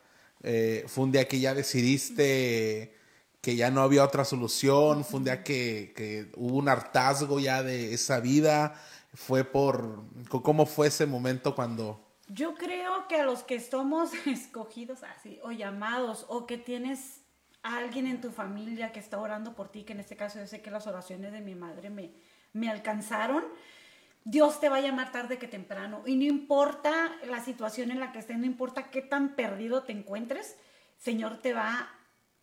[0.42, 2.94] Eh, fue un día que ya decidiste
[3.44, 7.62] que ya no había otra solución, fue un día que, que hubo un hartazgo ya
[7.62, 8.80] de esa vida.
[9.12, 12.00] Fue por, ¿cómo fue ese momento cuando...
[12.28, 17.20] Yo creo que a los que somos escogidos así, o llamados, o que tienes
[17.62, 20.46] a alguien en tu familia que está orando por ti, que en este caso yo
[20.46, 22.12] sé que las oraciones de mi madre me,
[22.54, 23.44] me alcanzaron,
[24.24, 26.02] Dios te va a llamar tarde que temprano.
[26.06, 29.92] Y no importa la situación en la que estés, no importa qué tan perdido te
[29.92, 30.56] encuentres,
[30.96, 31.90] Señor te va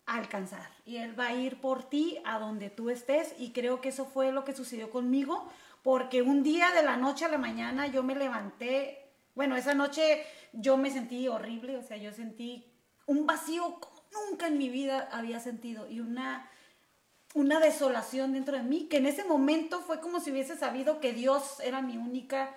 [0.06, 0.70] a alcanzar.
[0.84, 3.34] Y Él va a ir por ti a donde tú estés.
[3.38, 5.50] Y creo que eso fue lo que sucedió conmigo
[5.82, 10.24] porque un día de la noche a la mañana yo me levanté, bueno, esa noche
[10.52, 12.72] yo me sentí horrible, o sea, yo sentí
[13.06, 16.48] un vacío como nunca en mi vida había sentido y una,
[17.34, 21.12] una desolación dentro de mí, que en ese momento fue como si hubiese sabido que
[21.12, 22.54] Dios era mi única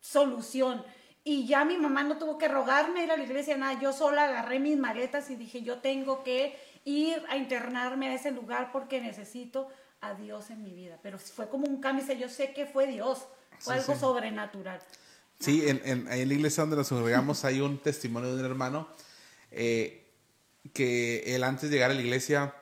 [0.00, 0.84] solución.
[1.24, 4.24] Y ya mi mamá no tuvo que rogarme ir a la iglesia, nada, yo sola
[4.24, 9.00] agarré mis maletas y dije, yo tengo que ir a internarme a ese lugar porque
[9.00, 9.68] necesito
[10.00, 13.26] a Dios en mi vida, pero fue como un cambio, yo sé que fue Dios,
[13.58, 14.80] fue algo sobrenatural.
[15.40, 18.88] Sí, en, en, la iglesia donde nos congregamos hay un testimonio de un hermano
[19.50, 20.04] eh,
[20.72, 22.54] que él antes de llegar a la iglesia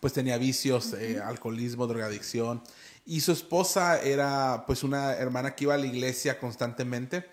[0.00, 2.62] pues tenía vicios, eh, alcoholismo, drogadicción
[3.04, 7.24] y su esposa era pues una hermana que iba a la iglesia constantemente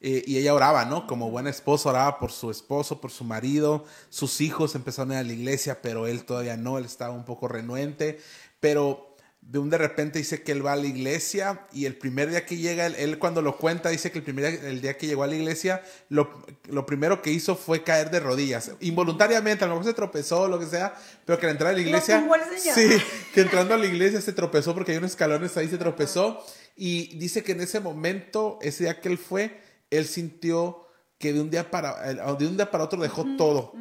[0.00, 1.06] eh, y ella oraba, ¿no?
[1.06, 3.84] Como buena esposa, oraba por su esposo, por su marido.
[4.10, 7.24] Sus hijos empezaron a ir a la iglesia, pero él todavía no, él estaba un
[7.24, 8.20] poco renuente.
[8.60, 9.07] Pero
[9.48, 12.44] de un de repente dice que él va a la iglesia y el primer día
[12.44, 15.22] que llega, él, cuando lo cuenta, dice que el primer día, el día que llegó
[15.22, 19.76] a la iglesia, lo, lo, primero que hizo fue caer de rodillas, involuntariamente, a lo
[19.76, 20.92] mejor se tropezó, lo que sea,
[21.24, 22.28] pero que al entrar a la iglesia,
[22.74, 22.90] sí,
[23.32, 26.44] que entrando a la iglesia se tropezó porque hay unos escalones ahí, se tropezó
[26.76, 30.86] y dice que en ese momento, ese día que él fue, él sintió
[31.18, 33.72] que de un día para, de un día para otro dejó todo.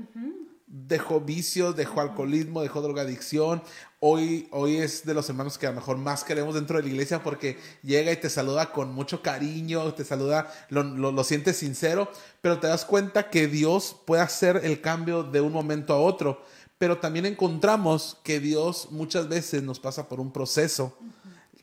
[0.69, 3.63] Dejó vicios, dejó alcoholismo, dejó drogadicción.
[4.01, 6.89] Hoy, hoy es de los hermanos que a lo mejor más queremos dentro de la
[6.89, 11.56] iglesia porque llega y te saluda con mucho cariño, te saluda, lo, lo, lo sientes
[11.56, 16.01] sincero, pero te das cuenta que Dios puede hacer el cambio de un momento a
[16.01, 16.43] otro.
[16.77, 20.97] Pero también encontramos que Dios muchas veces nos pasa por un proceso,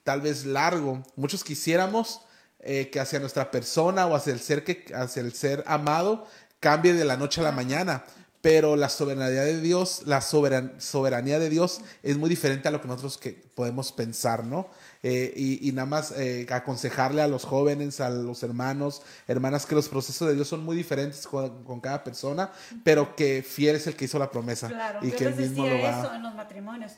[0.03, 1.03] tal vez largo.
[1.15, 2.23] Muchos quisiéramos
[2.59, 6.27] eh, que hacia nuestra persona o hacia el ser que hacia el ser amado
[6.59, 8.05] cambie de la noche a la mañana
[8.45, 12.89] pero la soberanía de Dios la soberanía de Dios es muy diferente a lo que
[12.89, 14.69] nosotros que podemos pensar no
[15.03, 19.89] eh, y, nada más eh, aconsejarle a los jóvenes a los hermanos hermanas que los
[19.89, 22.53] procesos de Dios son muy diferentes con, cada persona
[22.85, 25.81] pero que fiel es el que hizo la promesa claro, y que él mismo lo
[25.81, 26.93] va eso en los matrimonios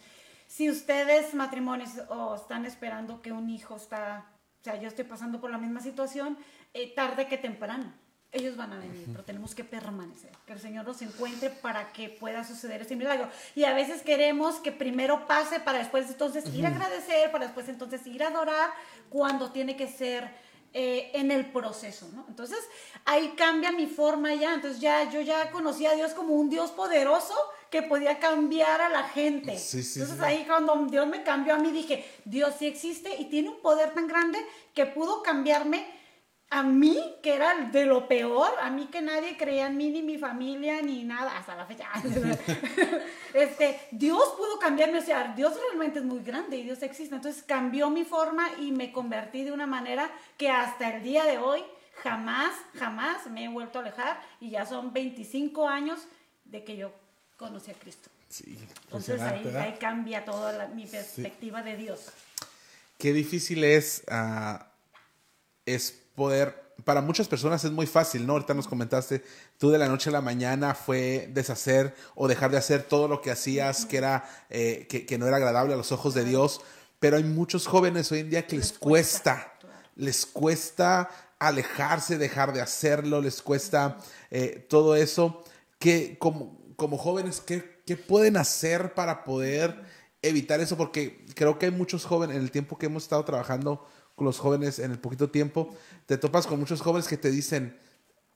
[0.49, 4.33] si ustedes matrimonios o están esperando que un hijo está
[4.63, 6.37] o sea, yo estoy pasando por la misma situación,
[6.75, 7.93] eh, tarde que temprano.
[8.33, 12.09] Ellos van a venir, pero tenemos que permanecer, que el Señor nos encuentre para que
[12.09, 13.31] pueda suceder ese milagro.
[13.55, 17.69] Y a veces queremos que primero pase para después entonces ir a agradecer, para después
[17.69, 18.71] entonces ir a adorar,
[19.09, 20.31] cuando tiene que ser
[20.75, 22.27] eh, en el proceso, ¿no?
[22.29, 22.59] Entonces
[23.07, 26.71] ahí cambia mi forma ya, entonces ya yo ya conocí a Dios como un Dios
[26.73, 27.35] poderoso
[27.71, 29.53] que podía cambiar a la gente.
[29.53, 33.63] entonces ahí cuando Dios me cambió a mí dije, Dios sí existe y tiene un
[33.63, 34.39] poder tan grande
[34.75, 35.87] que pudo cambiarme
[36.49, 40.03] a mí, que era de lo peor, a mí que nadie creía en mí, ni
[40.03, 41.89] mi familia, ni nada, hasta la fecha.
[43.35, 47.17] este, Dios pudo cambiarme, o sea, Dios realmente es muy grande y Dios existe.
[47.17, 51.39] Entonces cambió mi forma y me convertí de una manera que hasta el día de
[51.39, 51.65] hoy
[52.03, 56.01] jamás, jamás me he vuelto a alejar y ya son 25 años
[56.45, 56.93] de que yo
[57.37, 58.09] conocí a Cristo.
[58.29, 62.13] Sí, Entonces ahí, cambia toda mi perspectiva de Dios.
[62.99, 64.59] Qué difícil es, uh,
[65.65, 68.33] es poder, para muchas personas es muy fácil, ¿no?
[68.33, 69.23] Ahorita nos comentaste,
[69.59, 73.21] tú de la noche a la mañana fue deshacer o dejar de hacer todo lo
[73.21, 76.61] que hacías que, era, eh, que, no era agradable a los ojos de Dios,
[76.99, 79.55] pero hay muchos jóvenes hoy en día que les, cuesta,
[79.95, 83.99] les cuesta alejarse, dejar de hacerlo, les cuesta
[84.31, 85.45] eh, todo eso,
[85.79, 89.85] que como, como jóvenes, ¿qué, ¿qué pueden hacer para poder
[90.23, 90.77] evitar eso?
[90.77, 94.39] Porque creo que hay muchos jóvenes, en el tiempo que hemos estado trabajando, con los
[94.39, 95.77] jóvenes en el poquito tiempo,
[96.07, 97.79] te topas con muchos jóvenes que te dicen,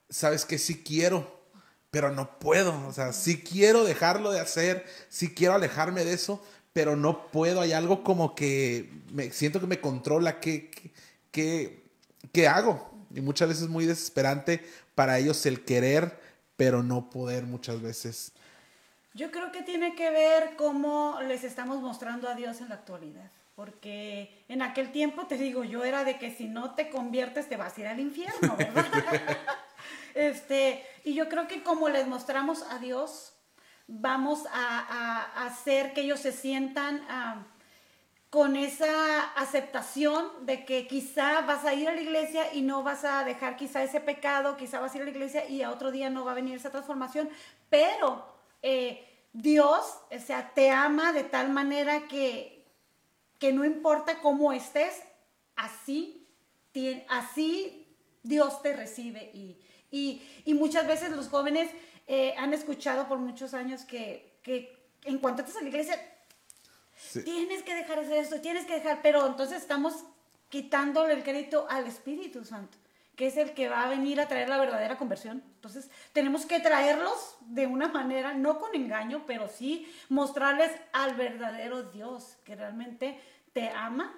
[0.09, 1.41] sabes que sí quiero,
[1.89, 6.41] pero no puedo, o sea, sí quiero dejarlo de hacer, sí quiero alejarme de eso,
[6.71, 10.69] pero no puedo, hay algo como que me siento que me controla, ¿qué,
[11.31, 11.83] qué,
[12.31, 12.91] qué hago?
[13.13, 14.63] Y muchas veces es muy desesperante
[14.93, 16.21] para ellos el querer,
[16.55, 18.33] pero no poder muchas veces.
[19.15, 23.31] Yo creo que tiene que ver cómo les estamos mostrando a Dios en la actualidad
[23.55, 27.57] porque en aquel tiempo te digo, yo era de que si no te conviertes te
[27.57, 28.57] vas a ir al infierno,
[30.15, 33.33] este, y yo creo que como les mostramos a Dios,
[33.87, 37.43] vamos a, hacer que ellos se sientan ah,
[38.29, 43.03] con esa aceptación de que quizá vas a ir a la iglesia y no vas
[43.03, 45.91] a dejar quizá ese pecado, quizá vas a ir a la iglesia y a otro
[45.91, 47.29] día no va a venir esa transformación,
[47.69, 48.25] pero
[48.61, 52.60] eh, Dios, sea, te ama de tal manera que,
[53.41, 55.01] que no importa cómo estés,
[55.55, 56.27] así,
[57.09, 57.87] así
[58.21, 59.31] Dios te recibe.
[59.91, 60.21] Y,
[60.53, 61.71] muchas veces los jóvenes
[62.05, 64.37] eh, han escuchado por muchos años que,
[65.05, 65.99] en cuanto estás a la iglesia,
[67.25, 70.03] tienes que dejar de hacer esto, tienes que dejar, pero entonces estamos
[70.49, 72.77] quitándole el crédito al Espíritu Santo
[73.21, 75.43] que es el que va a venir a traer la verdadera conversión.
[75.55, 81.83] Entonces, tenemos que traerlos de una manera, no con engaño, pero sí mostrarles al verdadero
[81.83, 83.19] Dios, que realmente
[83.53, 84.13] te ama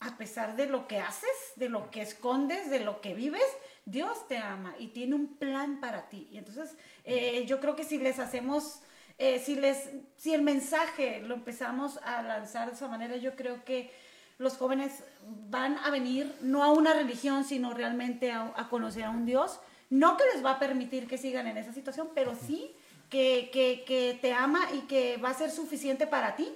[0.00, 3.46] a pesar de lo que haces, de lo que escondes, de lo que vives,
[3.86, 6.28] Dios te ama y tiene un plan para ti.
[6.30, 8.80] Y entonces eh, yo creo que si les hacemos,
[9.18, 13.64] eh, si, les, si el mensaje lo empezamos a lanzar de esa manera, yo creo
[13.64, 13.90] que
[14.38, 15.02] los jóvenes
[15.48, 19.60] van a venir no a una religión, sino realmente a, conocer a un Dios.
[19.88, 22.74] No que les va a permitir que sigan en esa situación, pero sí
[23.08, 26.52] que, que te ama y que va a ser suficiente para ti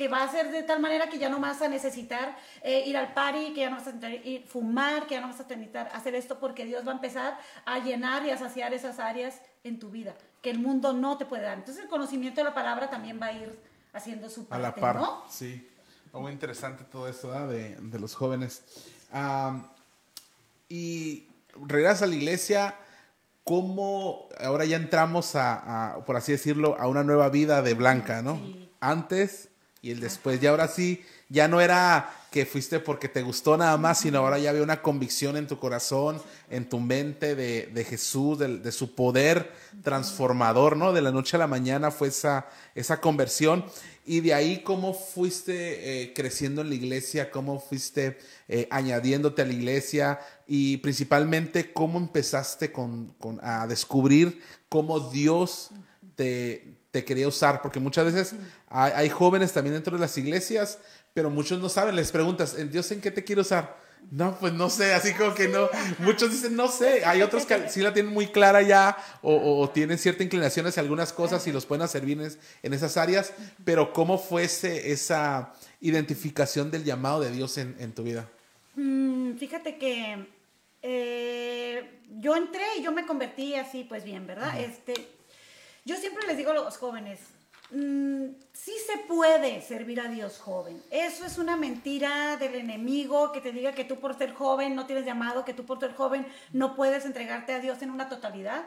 [0.00, 2.96] que va a ser de tal manera que ya no vas a necesitar eh, ir
[2.96, 5.90] al party, que ya no vas a necesitar fumar, que ya no vas a necesitar
[5.92, 9.78] hacer esto, porque Dios va a empezar a llenar y a saciar esas áreas en
[9.78, 11.58] tu vida, que el mundo no te puede dar.
[11.58, 13.58] Entonces el conocimiento de la palabra también va a ir
[13.92, 15.22] haciendo su parte, A la par, ¿no?
[15.28, 15.68] sí.
[16.14, 18.62] Muy interesante todo esto de, de, los jóvenes.
[20.70, 21.28] y
[21.68, 22.74] regresas a la iglesia,
[23.44, 28.22] ¿cómo ahora ya entramos a, a, por así decirlo, a una nueva vida de Blanca,
[28.22, 28.40] ¿no?
[28.80, 29.49] Antes
[29.82, 30.42] y el después.
[30.42, 34.38] Y ahora sí, ya no era que fuiste porque te gustó nada más, sino ahora
[34.38, 39.52] ya había una convicción en tu corazón, en tu mente de, Jesús, de, su poder
[39.82, 40.92] transformador, ¿no?
[40.92, 43.64] De la noche a la mañana fue esa, esa conversión.
[44.06, 49.46] Y de ahí cómo fuiste eh, creciendo en la iglesia, cómo fuiste eh, añadiéndote a
[49.46, 55.70] la iglesia y principalmente cómo empezaste con, a descubrir cómo Dios
[56.16, 58.34] te, te quería usar, porque muchas veces
[58.68, 60.78] hay, jóvenes también dentro de las iglesias,
[61.14, 63.78] pero muchos no saben, les preguntas, Dios en qué te quiere usar?
[64.10, 65.68] No, pues no sé, así como que no.
[65.98, 67.04] Muchos dicen, no sé.
[67.04, 71.12] Hay otros que sí la tienen muy clara ya o, tienen cierta inclinación hacia algunas
[71.12, 72.18] cosas y los pueden servir
[72.62, 78.28] en, esas áreas, pero ¿cómo fue esa identificación del llamado de Dios en, tu vida?
[78.74, 80.26] Mm, fíjate que
[80.82, 84.58] eh, yo entré y yo me convertí así, pues bien, ¿verdad?
[84.58, 84.94] Este,
[85.90, 87.18] yo siempre les digo a los jóvenes,
[87.72, 90.80] mm, sí se puede servir a Dios joven.
[90.88, 94.86] Eso es una mentira del enemigo que te diga que tú por ser joven no
[94.86, 98.62] tienes llamado, que tú por ser joven no puedes entregarte a Dios en una totalidad.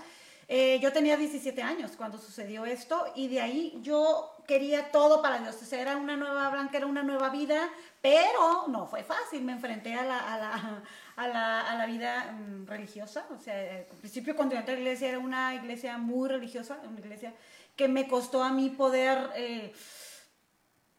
[0.50, 5.40] Eh, yo tenía 17 años cuando sucedió esto y de ahí yo quería todo para
[5.40, 5.56] Dios.
[5.62, 7.70] O sea, era una nueva blanca, era una nueva vida,
[8.02, 9.44] pero no fue fácil.
[9.44, 10.84] Me enfrenté a la, a la,
[11.16, 13.26] a la, a la vida mm, religiosa.
[13.36, 13.56] O sea,
[13.92, 17.34] al principio cuando entré a la iglesia era una iglesia muy religiosa, una iglesia
[17.76, 19.30] que me costó a mí poder...
[19.36, 19.74] Eh,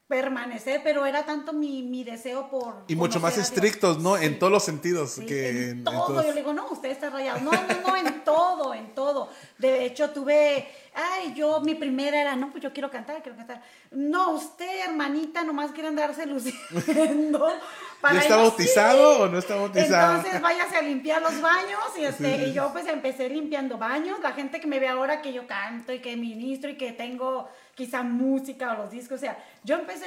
[0.07, 2.84] permanecer, pero era tanto mi, mi deseo por...
[2.88, 4.16] Y mucho más estrictos, ¿no?
[4.18, 5.18] En todos los sentidos.
[5.26, 6.22] que en, todo.
[6.22, 7.40] Yo le digo, no, usted está rayado.
[7.40, 9.30] No, no, no, en todo, en todo.
[9.58, 13.62] De hecho, tuve, ay, yo, mi primera era, no, pues yo quiero cantar, quiero cantar.
[13.90, 17.48] No, usted, hermanita, nomás quiere andarse luciendo.
[18.12, 20.16] ¿Ya está bautizado o no está bautizado?
[20.16, 24.18] Entonces váyase a limpiar los baños y, este, y yo pues empecé limpiando baños.
[24.20, 27.48] La gente que me ve ahora que yo canto y que ministro y que tengo
[27.74, 29.16] quizá música o los discos.
[29.16, 30.06] O sea, yo empecé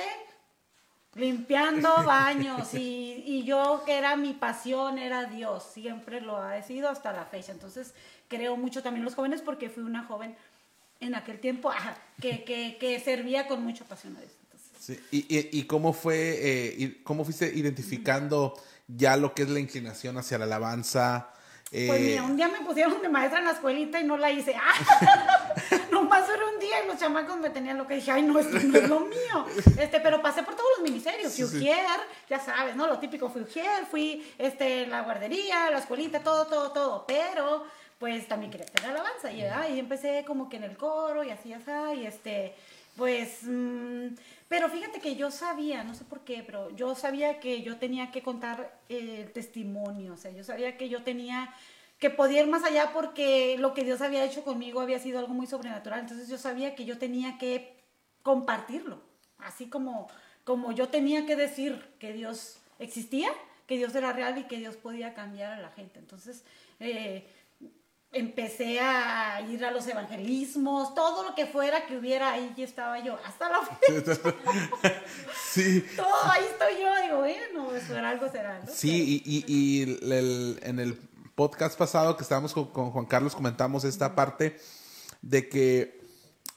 [1.15, 6.89] limpiando baños y, y, yo que era mi pasión era Dios, siempre lo ha sido
[6.89, 7.51] hasta la fecha.
[7.51, 7.93] Entonces
[8.27, 10.35] creo mucho también los jóvenes porque fui una joven
[10.99, 11.71] en aquel tiempo
[12.21, 14.31] que, que, que, servía con mucha pasión a Dios.
[14.79, 14.99] Sí.
[15.11, 18.53] ¿Y, y, y, cómo fue, eh, cómo fuiste identificando
[18.87, 21.33] ya lo que es la inclinación hacia la alabanza?
[21.69, 24.31] Pues mira, eh, un día me pusieron de maestra en la escuelita y no la
[24.31, 24.55] hice.
[25.91, 28.59] Nomás era un día y los chamacos me tenían lo que dije, ay, no, esto
[28.59, 29.45] no es lo mío.
[29.79, 31.33] Este, pero pasé por todos los ministerios.
[31.33, 31.99] Fui ujier,
[32.29, 32.87] ya sabes, ¿no?
[32.87, 37.05] Lo típico fui ujier, fui este, la guardería, la escuelita, todo, todo, todo.
[37.07, 37.65] Pero,
[37.99, 39.31] pues también quería tener alabanza.
[39.31, 39.41] Y,
[39.73, 41.71] y empecé como que en el coro y así, así,
[42.01, 42.55] y este,
[42.95, 43.43] pues.
[43.43, 44.07] Mmm,
[44.47, 48.11] pero fíjate que yo sabía, no sé por qué, pero yo sabía que yo tenía
[48.11, 51.53] que contar el testimonio, o sea, yo sabía que yo tenía
[51.99, 55.33] que podía ir más allá porque lo que Dios había hecho conmigo había sido algo
[55.33, 57.75] muy sobrenatural, entonces yo sabía que yo tenía que
[58.21, 59.01] compartirlo,
[59.39, 60.07] así como,
[60.43, 63.29] como yo tenía que decir que Dios existía,
[63.65, 65.99] que Dios era real y que Dios podía cambiar a la gente.
[65.99, 66.43] Entonces,
[66.79, 67.25] eh,
[68.13, 73.17] empecé a ir a los evangelismos, todo lo que fuera que hubiera, ahí estaba yo,
[73.25, 74.13] hasta la fecha.
[75.35, 75.85] sí.
[75.95, 78.65] todo ahí estoy yo, digo, bueno, eso era algo será.
[78.67, 79.83] Sí, y, y,
[80.61, 80.97] en el
[81.37, 84.57] podcast pasado que estábamos con, Juan Carlos comentamos esta parte
[85.21, 86.01] de que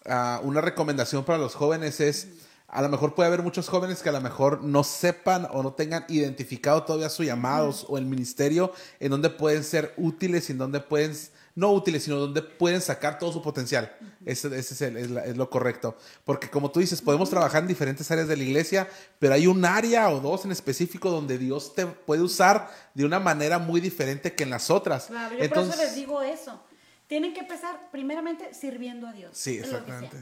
[0.06, 2.28] ah, una recomendación para los jóvenes es...
[2.66, 5.74] A lo mejor puede haber muchos jóvenes que a lo mejor no sepan o no
[5.74, 10.58] tengan identificado todavía su llamados o el ministerio en donde pueden ser útiles y en
[10.58, 11.14] donde pueden
[11.54, 13.94] no útiles, sino donde pueden sacar todo su potencial.
[14.24, 15.96] Ese, es, es, lo correcto.
[16.24, 18.88] Porque como tú dices, podemos trabajar en diferentes áreas de la iglesia,
[19.18, 23.20] pero hay un área o dos en específico donde Dios te puede usar de una
[23.20, 25.06] manera muy diferente que en las otras.
[25.06, 26.62] Claro, yo Entonces, por eso les digo eso.
[27.06, 29.30] Tienen que empezar primeramente sirviendo a Dios.
[29.34, 30.16] Sí, exactamente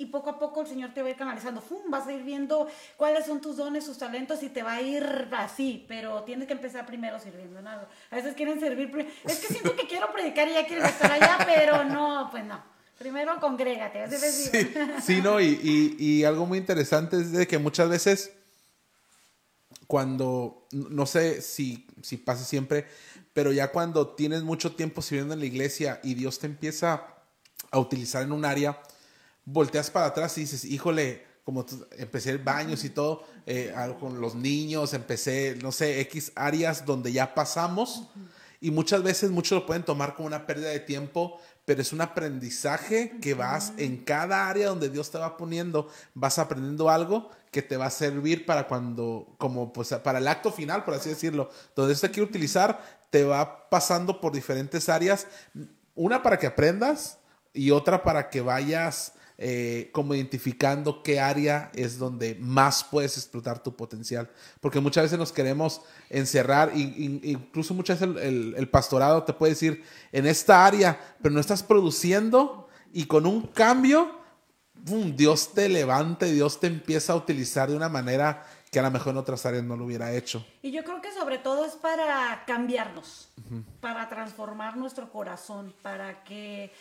[0.00, 1.60] y poco a poco el Señor te va a ir canalizando.
[1.60, 1.90] ¡Fum!
[1.90, 5.28] Vas a ir viendo cuáles son tus dones, tus talentos y te va a ir
[5.36, 7.60] así, pero tienes que empezar primero sirviendo.
[7.60, 7.68] ¿no?
[7.68, 9.08] A veces quieren servir.
[9.24, 12.62] Es que siento que quiero predicar y ya quiero estar allá, pero no, pues no.
[12.96, 14.08] Primero congrégate.
[14.18, 14.70] Sí,
[15.04, 18.32] sí, no, y, y, y, algo muy interesante es de que muchas veces,
[19.86, 22.86] cuando, no sé si, si pasa siempre,
[23.32, 27.04] pero ya cuando tienes mucho tiempo sirviendo en la iglesia y Dios te empieza
[27.70, 28.80] a utilizar en un área,
[29.52, 31.64] volteas para atrás y dices, híjole, como
[31.96, 37.34] empecé baños y todo, eh, con los niños, empecé, no sé, X áreas donde ya
[37.34, 38.08] pasamos.
[38.60, 42.00] Y muchas veces muchos lo pueden tomar como una pérdida de tiempo, pero es un
[42.00, 47.62] aprendizaje que vas en cada área donde Dios te va poniendo, vas aprendiendo algo que
[47.62, 51.50] te va a servir para cuando, como pues para el acto final, por así decirlo,
[51.74, 55.26] donde usted quiere utilizar, te va pasando por diferentes áreas,
[55.94, 57.18] una para que aprendas
[57.54, 63.62] y otra para que vayas eh, como identificando qué área es donde más puedes explotar
[63.62, 64.28] tu potencial.
[64.60, 65.80] Porque muchas veces nos queremos
[66.10, 71.40] encerrar, y, incluso muchas veces el, pastorado te puede decir, en esta área, pero no
[71.40, 74.18] estás produciendo y con un cambio,
[74.74, 78.90] Dios te levanta y Dios te empieza a utilizar de una manera que a lo
[78.90, 80.44] mejor en otras áreas no lo hubiera hecho.
[80.62, 83.28] Y yo creo que sobre todo es para cambiarnos,
[83.80, 86.72] para transformar nuestro corazón, para que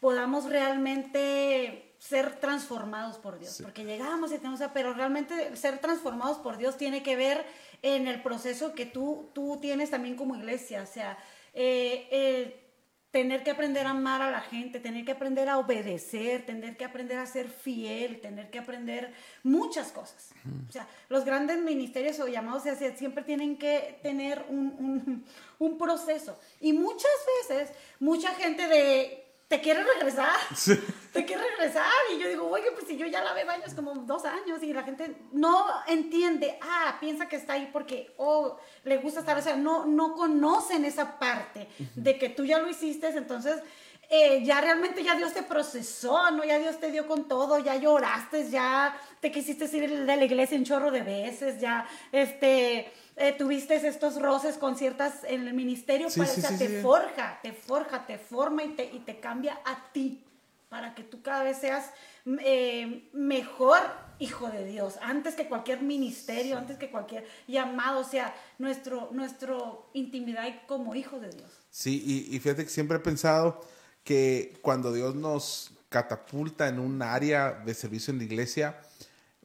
[0.00, 6.56] podamos realmente ser transformados por Dios, porque llegamos y tenemos, pero realmente ser transformados por
[6.56, 7.44] Dios tiene que ver
[7.82, 11.18] en el proceso que tú, tú tienes también como iglesia, o sea,
[11.52, 12.66] eh, eh,
[13.10, 16.86] tener que aprender a amar a la gente, tener que aprender a obedecer, tener que
[16.86, 20.30] aprender a ser fiel, tener que aprender muchas cosas.
[20.68, 22.62] O sea, los grandes ministerios o llamados
[22.96, 25.24] siempre tienen que tener un, un,
[25.58, 26.38] un proceso.
[26.60, 27.10] Y muchas
[27.48, 30.36] veces, mucha gente de te quieres regresar,
[31.12, 31.84] te quieres regresar.
[32.14, 34.72] Y yo digo, oye, pues si yo ya la veo años, como dos años, y
[34.72, 39.42] la gente no entiende, ah, piensa que está ahí porque, oh, le gusta estar, o
[39.42, 43.60] sea, no, no conocen esa parte de que tú ya lo hiciste, entonces...
[44.12, 46.42] Eh, ya realmente ya Dios te procesó, ¿no?
[46.42, 50.58] Ya Dios te dio con todo, ya lloraste, ya te quisiste ir de la iglesia
[50.58, 56.08] un chorro de veces, ya, este, eh, tuviste estos roces con ciertas en el ministerio,
[56.14, 59.92] pues, o sea, te forja, te forja, te forma y te, y te cambia a
[59.92, 60.24] ti
[60.68, 61.90] para que tú cada vez seas
[62.44, 63.80] eh, mejor
[64.20, 69.90] hijo de Dios, antes que cualquier ministerio, antes que cualquier llamado, o sea, nuestro, nuestro
[69.94, 71.50] intimidad como hijo de Dios.
[71.70, 73.60] Sí, y, y fíjate que siempre he pensado
[74.04, 78.80] que cuando Dios nos catapulta en un área de servicio en la iglesia,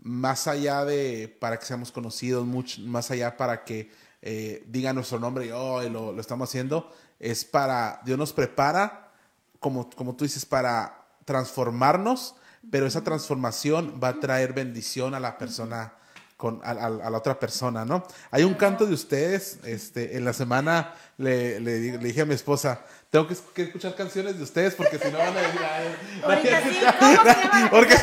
[0.05, 3.91] más allá de para que seamos conocidos, mucho, más allá para que
[4.21, 9.11] eh, diga nuestro nombre y oh, lo, lo, estamos haciendo, es para, Dios nos prepara,
[9.59, 12.35] como, como tú dices, para transformarnos,
[12.69, 15.93] pero esa transformación va a traer bendición a la persona.
[16.37, 18.03] Con, a, a, la otra persona, ¿no?
[18.29, 22.81] Hay un canto de ustedes, este, en la semana le, le dije a mi esposa,
[23.15, 25.85] tengo que, que, escuchar canciones de ustedes porque si no van a decir, ay,
[27.71, 27.95] porque,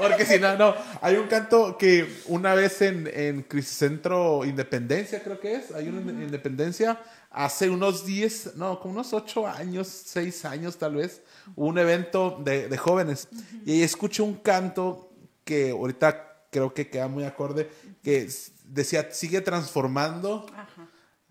[0.00, 5.38] porque si no, no, hay un canto que una vez en, en Centro Independencia, creo
[5.38, 6.22] que es, hay una uh -huh.
[6.22, 6.98] Independencia,
[7.30, 11.20] hace unos 10, no, como unos 8 años, 6 años tal vez,
[11.54, 13.28] un evento de, de jóvenes.
[13.30, 13.62] Uh -huh.
[13.66, 15.12] y escuché un canto
[15.44, 17.68] que ahorita creo que queda muy acorde,
[18.02, 18.26] que
[18.64, 20.46] decía, sigue transformando,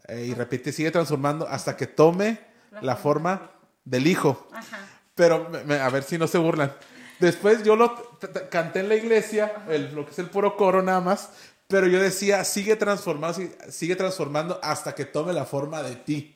[0.08, 3.52] eh, y repite, sigue transformando hasta que tome la, la forma
[3.86, 4.48] del hijo.
[4.54, 4.80] Ajá.
[5.16, 6.74] Pero me, a ver si no se burlan.
[7.20, 8.18] Después yo lo
[8.50, 11.30] canté en la iglesia, el, lo que es el puro coro nada más,
[11.68, 13.40] pero yo decía, sigue transformando,
[13.70, 16.36] sigue, transformando hasta que tome la forma de ti.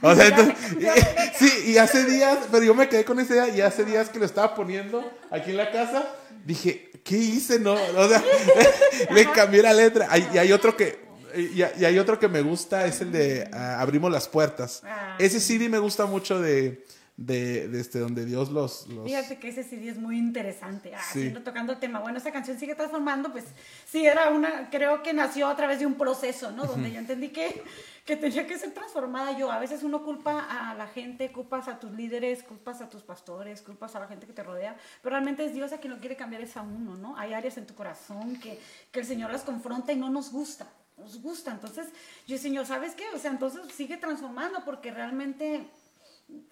[0.00, 3.48] O sea, entonces, y, sí, y hace días, pero yo me quedé con esa idea
[3.48, 6.08] y hace días que lo estaba poniendo aquí en la casa,
[6.44, 7.58] dije, ¿qué hice?
[7.58, 8.22] No, o sea,
[9.10, 10.06] le cambié la letra.
[10.10, 11.03] Hay, y hay otro que,
[11.36, 14.82] y, y, hay otro que me gusta, es el de uh, Abrimos las puertas.
[14.84, 16.84] Ah, ese CD me gusta mucho de,
[17.16, 20.94] de, de, este, donde Dios los, los, Fíjate que ese CD es muy interesante.
[20.94, 21.32] Ah, sí.
[21.44, 22.00] tocando el tema.
[22.00, 23.44] Bueno, esa canción sigue transformando, pues
[23.86, 26.64] sí, era una, creo que nació a través de un proceso, ¿no?
[26.64, 27.62] Donde yo entendí que,
[28.04, 29.52] que tenía que ser transformada yo.
[29.52, 33.62] A veces uno culpa a la gente, culpas a tus líderes, culpas a tus pastores,
[33.62, 36.16] culpas a la gente que te rodea, pero realmente es Dios a quien lo quiere
[36.16, 37.16] cambiar es a uno, ¿no?
[37.16, 38.58] Hay áreas en tu corazón que,
[38.90, 40.66] que el Señor las confronta y no nos gusta
[40.96, 41.50] nos gusta.
[41.52, 41.88] Entonces,
[42.26, 43.04] yo, Señor, ¿sabes qué?
[43.14, 45.66] O sea, entonces sigue transformando porque realmente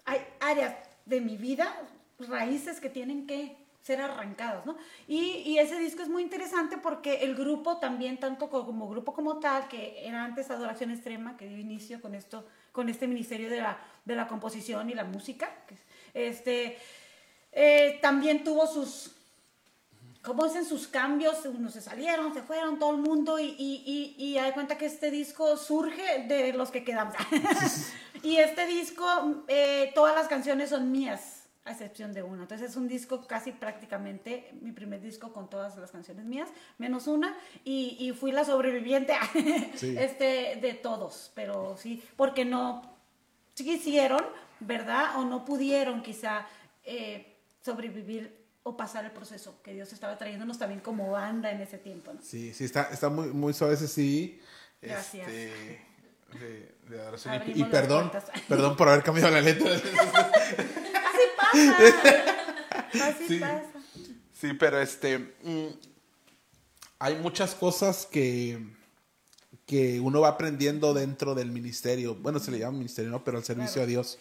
[0.05, 0.75] hay áreas
[1.05, 1.75] de mi vida,
[2.19, 4.77] raíces que tienen que ser arrancadas, ¿no?
[5.09, 9.39] Y, y, ese disco es muy interesante porque el grupo también, tanto como grupo como
[9.39, 13.59] tal, que era antes Adoración Extrema, que dio inicio con esto, con este ministerio de
[13.59, 15.53] la, de la composición y la música,
[16.13, 16.77] este,
[17.51, 19.12] eh, también tuvo sus
[20.23, 21.45] ¿cómo dicen sus cambios?
[21.45, 24.87] Unos se salieron, se fueron, todo el mundo, y, y, y, y hay cuenta que
[24.87, 27.13] este disco surge de los que quedamos.
[28.23, 32.43] y este disco, eh, todas las canciones son mías, a excepción de una.
[32.43, 37.07] Entonces es un disco casi prácticamente, mi primer disco con todas las canciones mías, menos
[37.07, 39.13] una, y, y fui la sobreviviente
[39.75, 39.95] sí.
[39.97, 42.93] este, de todos, pero sí, porque no
[43.55, 44.23] quisieron,
[44.61, 45.17] ¿verdad?
[45.17, 46.47] O no pudieron quizá
[46.83, 51.77] eh, sobrevivir o pasar el proceso que Dios estaba trayéndonos también como banda en ese
[51.77, 52.13] tiempo.
[52.13, 52.21] ¿no?
[52.21, 54.41] Sí, sí, está, está muy, muy suave ese sí.
[54.81, 55.27] Gracias.
[55.27, 55.81] Este,
[56.39, 57.41] de, de adoración.
[57.47, 58.11] Y, y perdón,
[58.47, 59.69] perdón por haber cambiado la letra.
[59.75, 59.83] Así
[61.37, 63.09] pasa.
[63.09, 63.63] Así sí, pasa.
[64.33, 65.35] Sí, pero este.
[65.43, 65.67] Mmm,
[66.99, 68.65] hay muchas cosas que,
[69.65, 72.15] que uno va aprendiendo dentro del ministerio.
[72.15, 73.25] Bueno, se le llama ministerio, ¿no?
[73.25, 73.83] Pero al servicio claro.
[73.83, 74.19] a Dios.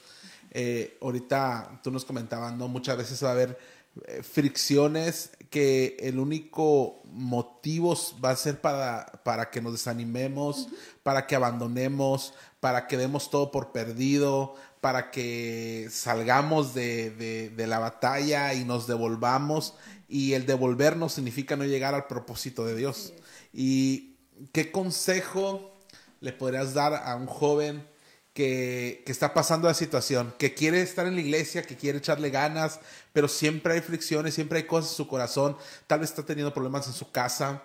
[0.50, 2.66] Eh, ahorita tú nos comentabas, ¿no?
[2.66, 3.56] Muchas veces va a haber
[4.22, 10.76] fricciones que el único motivo va a ser para, para que nos desanimemos, uh -huh.
[11.02, 17.66] para que abandonemos, para que demos todo por perdido, para que salgamos de, de, de,
[17.66, 19.74] la batalla y nos devolvamos.
[20.08, 23.12] Y el devolvernos significa no llegar al propósito de Dios.
[23.52, 24.16] ¿Y
[24.52, 25.72] qué consejo
[26.20, 27.86] le podrías dar a un joven
[28.34, 32.80] que, está pasando la situación, que quiere estar en la iglesia, que quiere echarle ganas,
[33.12, 35.56] pero siempre hay fricciones, siempre hay cosas en su corazón,
[35.86, 37.62] tal vez está teniendo problemas en su casa,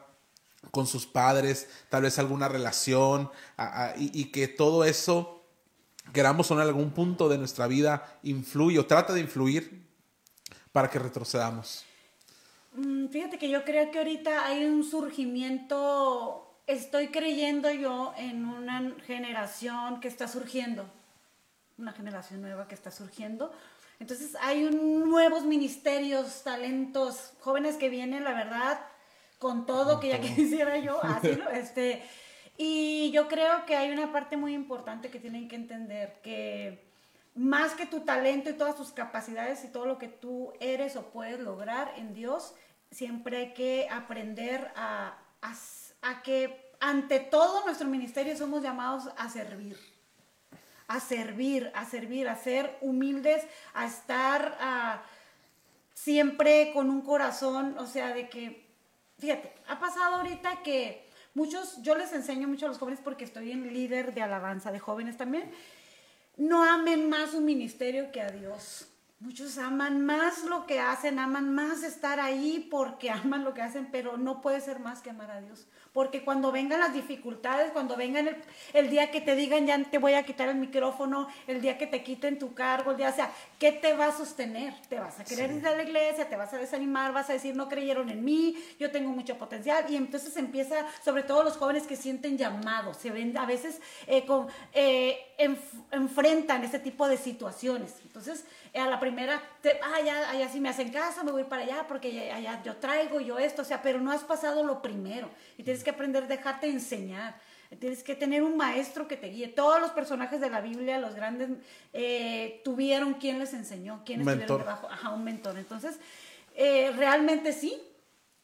[0.72, 3.30] con sus padres, tal vez alguna relación,
[3.98, 5.46] y, y, que todo eso,
[6.14, 9.88] queramos o en algún punto de nuestra vida, influye o trata de influir
[10.74, 11.86] para que retrocedamos.
[12.74, 18.94] Mm, fíjate que yo creo que ahorita hay un surgimiento estoy creyendo yo en una
[19.06, 20.86] generación que está surgiendo,
[21.78, 23.52] una generación nueva que está surgiendo.
[24.00, 28.80] Entonces hay un, nuevos ministerios, talentos, jóvenes que vienen, la verdad,
[29.40, 32.04] con todo, que ya quisiera yo, así, este,
[32.58, 36.86] y yo creo que hay una parte muy importante que tienen que entender, que
[37.36, 41.12] más que tu talento y todas tus capacidades y todo lo que tú eres o
[41.12, 42.56] puedes lograr en Dios,
[42.90, 45.56] siempre hay que aprender a, a,
[46.24, 49.78] que ante todo nuestro ministerio somos llamados a servir
[50.88, 53.44] a servir, a servir, a ser humildes,
[53.74, 55.04] a estar
[55.94, 58.66] siempre con un corazón, o sea, de que,
[59.20, 63.52] fíjate, ha pasado ahorita que muchos, yo les enseño mucho a los jóvenes porque estoy
[63.52, 65.52] en líder de alabanza de jóvenes también,
[66.38, 68.88] no amen más un ministerio que a Dios.
[69.20, 73.88] Muchos aman más lo que hacen, aman más estar ahí porque aman lo que hacen,
[73.92, 75.66] pero no puede ser más que amar a Dios.
[75.92, 78.30] Porque cuando vengan las dificultades, cuando vengan
[78.74, 81.88] el, día que te digan ya te voy a quitar el micrófono, el día que
[81.88, 84.76] te quiten tu cargo, el día, o sea, ¿qué te va a sostener?
[84.88, 87.56] Te vas a querer ir a la iglesia, te vas a desanimar, vas a decir
[87.56, 89.86] no creyeron en mí, yo tengo mucho potencial.
[89.90, 94.28] Y entonces empieza, sobre todo los jóvenes que sienten llamados, se ven a veces eh,
[94.28, 95.18] con, eh,
[95.90, 97.96] enfrentan este tipo de situaciones.
[98.04, 101.64] Entonces, a la primera, te, ah, ya, allá sí me hacen caso, me voy para
[101.64, 105.30] allá porque allá yo traigo, yo esto, o sea, pero no has pasado lo primero
[105.58, 107.36] y tienes que aprender a dejarte enseñar.
[107.80, 109.50] Tienes que tener un maestro que te guíe.
[109.50, 111.50] Todos los personajes de la Biblia, los grandes,
[111.92, 114.88] eh, tuvieron quien les enseñó, quien estuvieron debajo.
[114.90, 115.58] Ajá, un mentor.
[115.58, 116.00] Entonces,
[116.56, 117.78] eh, realmente sí,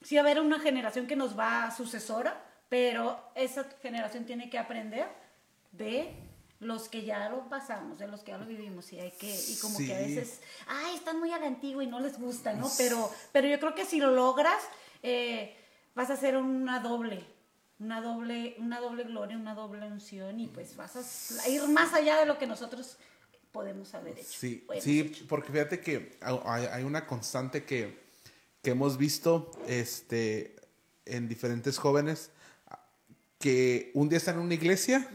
[0.01, 4.57] sí va a haber una generación que nos va sucesora, pero esa generación tiene que
[4.57, 5.07] aprender
[5.71, 6.13] de
[6.63, 9.57] los que ya lo pasamos, de los que ya lo vivimos y hay que y
[9.61, 12.69] como que a veces, ay, están muy a la antigua y no les gusta, ¿no?
[12.77, 14.61] Pero pero yo creo que si lo logras
[15.01, 15.55] eh,
[15.95, 17.25] vas a hacer una doble
[17.79, 20.95] una doble una doble gloria, una doble unción y pues vas
[21.43, 22.97] a ir más allá de lo que nosotros
[23.53, 24.29] podemos haber hecho.
[24.31, 28.03] Sí, sí, porque fíjate que hay, una constante que,
[28.61, 30.55] que hemos visto este
[31.05, 32.31] en diferentes jóvenes
[33.37, 35.07] que un día están en una iglesia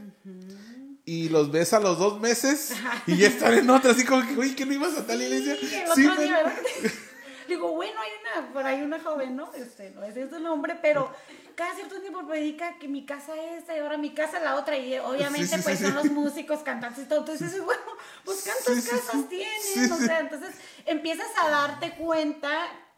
[1.08, 2.74] y los ves a los dos meses
[3.06, 5.56] y ya están en otra, así como que, uy, que no ibas a tal iglesia.
[5.94, 6.06] Sí,
[7.48, 9.50] Digo, bueno, hay una, por ahí una joven, ¿no?
[9.54, 11.10] Este, no es el nombre, pero
[11.54, 14.56] cada cierto tiempo predica que mi casa es esta y ahora mi casa es la
[14.56, 17.20] otra y obviamente pues son los músicos, cantantes y todo.
[17.20, 17.80] Entonces, bueno,
[18.26, 22.50] pues cuántas casas tienes, o sea, entonces empiezas a darte cuenta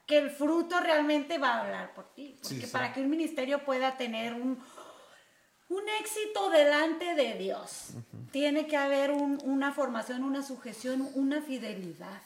[0.04, 3.96] que el fruto realmente va a hablar por ti, porque para que un ministerio pueda
[3.96, 4.58] tener un
[5.70, 7.90] un éxito delante de Dios.
[8.32, 12.20] Tiene que haber una formación, una sujeción, una fidelidad,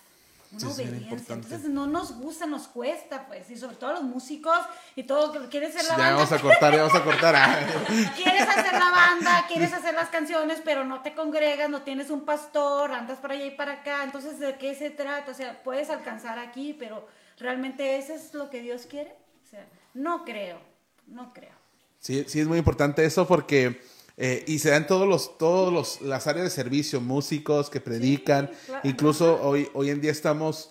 [0.50, 1.34] una obediencia.
[1.34, 4.58] Entonces no nos gusta, nos cuesta, pues, y sobre todo los músicos
[4.96, 6.08] y todo, quieres hacer la banda.
[6.08, 7.36] Ya vamos a cortar, ya vamos a cortar.
[7.36, 7.58] Ah.
[8.16, 12.24] quieres hacer la banda, quieres hacer las canciones, pero no te congregas, no tienes un
[12.24, 14.04] pastor, andas para allá y para acá.
[14.04, 15.30] Entonces, ¿de qué se trata?
[15.30, 17.06] O sea, puedes alcanzar aquí, pero
[17.38, 19.14] ¿realmente eso es lo que Dios quiere?
[19.44, 20.58] O sea, no creo,
[21.06, 21.63] no creo.
[22.04, 23.80] Sí, sí es muy importante eso porque...
[24.16, 28.48] Eh, y se dan todos los, todos los, las áreas de servicio, músicos que predican,
[28.84, 30.70] incluso hoy, hoy en día estamos,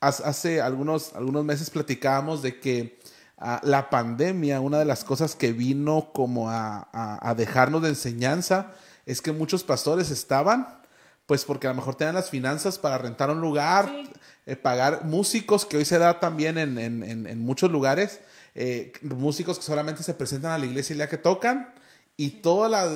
[0.00, 2.98] hace algunos, algunos meses platicábamos de que
[3.38, 8.72] ah, la pandemia, una de las cosas que vino como a, a, dejarnos de enseñanza,
[9.06, 10.82] es que muchos pastores estaban,
[11.24, 13.90] pues porque a lo mejor tenían las finanzas para rentar un lugar,
[14.44, 18.20] eh, pagar músicos, que hoy se da también en, en, en, en muchos lugares,
[18.54, 21.74] eh, músicos que solamente se presentan a la iglesia el día que tocan
[22.16, 22.88] y toda la,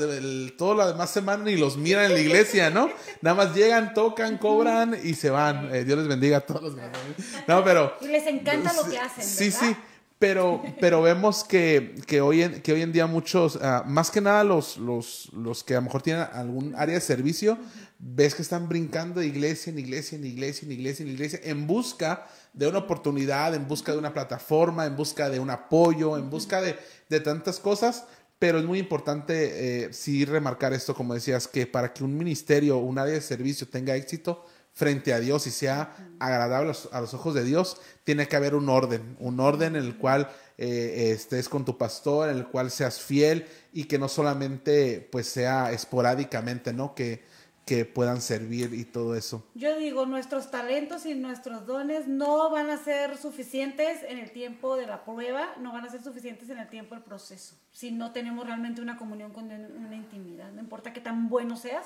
[0.57, 2.89] toda la demás semana ni los miran en la iglesia, ¿no?
[3.21, 5.75] Nada más llegan, tocan, cobran y se van.
[5.75, 6.75] Eh, Dios les bendiga a todos los
[7.49, 7.97] No, pero...
[8.01, 9.25] Y les encanta lo que hacen.
[9.25, 9.77] Sí, sí.
[10.19, 14.21] Pero, pero vemos que, que, hoy en, que hoy en día muchos, ah, más que
[14.21, 17.57] nada los, los, los que a lo mejor tienen algún área de servicio,
[18.01, 21.69] ves que están brincando de iglesia en iglesia, en iglesia, en iglesia, en iglesia, en
[21.69, 26.31] busca de una oportunidad, en busca de una plataforma, en busca de un apoyo, en
[26.31, 26.77] busca de,
[27.09, 28.05] de tantas cosas.
[28.41, 32.79] Pero es muy importante eh, sí remarcar esto, como decías, que para que un ministerio
[32.79, 34.45] un área de servicio tenga éxito
[34.79, 38.71] frente a Dios y sea agradable a los, ojos de Dios, tiene que haber un
[38.71, 43.03] orden, un orden en el cual eh, estés con tu pastor, en el cual seas
[43.03, 46.95] fiel y que no solamente pues sea esporádicamente, ¿no?
[46.95, 47.23] Que,
[47.67, 49.45] que puedan servir y todo eso.
[49.55, 54.75] Yo digo, nuestros talentos y nuestros dones no van a ser suficientes en el tiempo
[54.77, 58.13] de la prueba, no van a ser suficientes en el tiempo del proceso, si no
[58.13, 61.85] tenemos realmente una comunión con una intimidad, no importa qué tan bueno seas,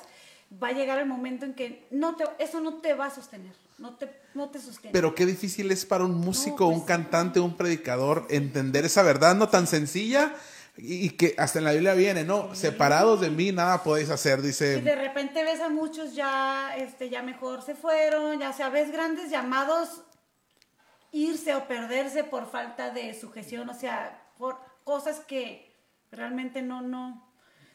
[0.62, 3.54] va a llegar el momento en que no te, eso no te va a sostener,
[3.82, 4.92] no te, no te sostiene.
[4.92, 9.34] Pero qué difícil es para un músico, un pues cantante, un predicador entender esa verdad
[9.34, 10.34] no tan sencilla,
[10.76, 12.54] y, que hasta en la Biblia viene, ¿no?
[12.54, 14.78] Separados de mí nada podéis hacer, dice.
[14.78, 18.90] Y de repente ves a muchos ya, este, ya mejor se fueron, ya sea, ves
[18.90, 20.02] grandes llamados
[21.10, 25.76] irse o perderse por falta de sujeción, o sea, por cosas que
[26.12, 27.31] realmente no, no,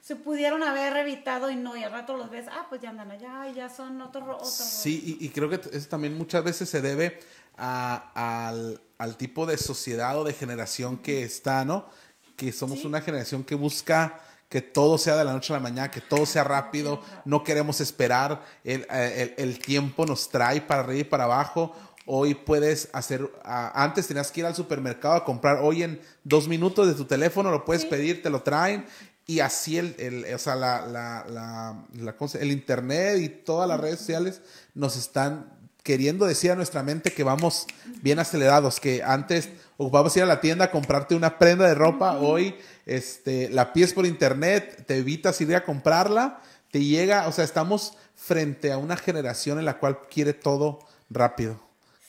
[0.07, 3.11] se pudieron haber evitado y no, y al rato los ves, ah, pues ya andan
[3.11, 4.23] allá y ya son otros.
[4.23, 7.19] Otro, sí, y, creo que eso también muchas veces se debe
[7.57, 11.89] al, al, tipo de sociedad o de generación que está, ¿no?
[12.37, 15.91] Que somos una generación que busca que todo sea de la noche a la mañana,
[15.91, 21.01] que todo sea rápido, no queremos esperar, el, el, el tiempo nos trae para arriba
[21.01, 21.75] y para abajo,
[22.09, 26.87] Hoy puedes hacer, antes tenías que ir al supermercado a comprar, hoy en dos minutos
[26.87, 28.85] de tu teléfono lo puedes pedir, te lo traen.
[29.29, 33.99] Y así el, el o sea, la, la, la, el internet y todas las redes
[33.99, 34.41] sociales
[34.73, 35.51] nos están
[35.83, 37.67] queriendo decir a nuestra mente que vamos
[38.01, 42.17] bien acelerados, que antes ocupabas ir a la tienda a comprarte una prenda de ropa,
[42.17, 42.55] hoy
[42.85, 47.97] este, la pides por internet, te evitas ir a comprarla, te llega, o sea, estamos
[48.15, 51.67] frente a una generación en la cual quiere todo rápido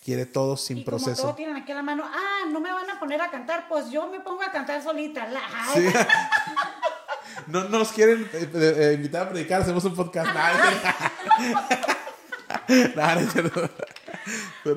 [0.08, 1.20] quiere todo sin proceso.
[1.20, 3.90] Como todo tienen aquí la mano, ah, no me van a poner a cantar, pues
[3.90, 5.28] yo me pongo a cantar solita.
[7.46, 10.30] no nos quieren eh, eh, eh, invitar a predicar, hacemos un podcast.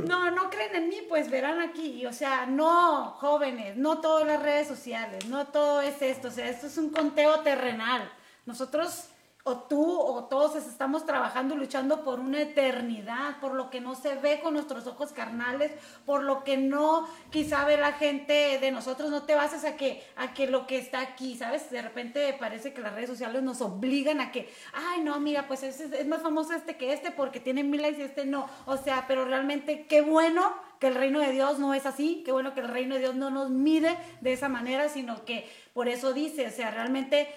[0.07, 2.05] no, no creen en mí, pues verán aquí.
[2.05, 6.30] O sea, no, jóvenes, no todas las redes sociales, no todo es esto.
[6.30, 8.09] O sea, esto es un conteo terrenal.
[8.45, 9.09] Nosotros
[9.43, 13.95] o tú o todos estamos trabajando y luchando por una eternidad, por lo que no
[13.95, 15.71] se ve con nuestros ojos carnales,
[16.05, 20.03] por lo que no quizá ve la gente de nosotros, no te bases a que,
[20.15, 21.69] a que lo que está aquí, ¿sabes?
[21.71, 25.63] De repente parece que las redes sociales nos obligan a que, ay, no, mira, pues
[25.63, 28.47] es, es más famoso este que este porque tiene mil likes y este no.
[28.65, 32.31] O sea, pero realmente qué bueno que el reino de Dios no es así, qué
[32.31, 35.87] bueno que el reino de Dios no nos mide de esa manera, sino que por
[35.87, 37.29] eso dice, o sea, realmente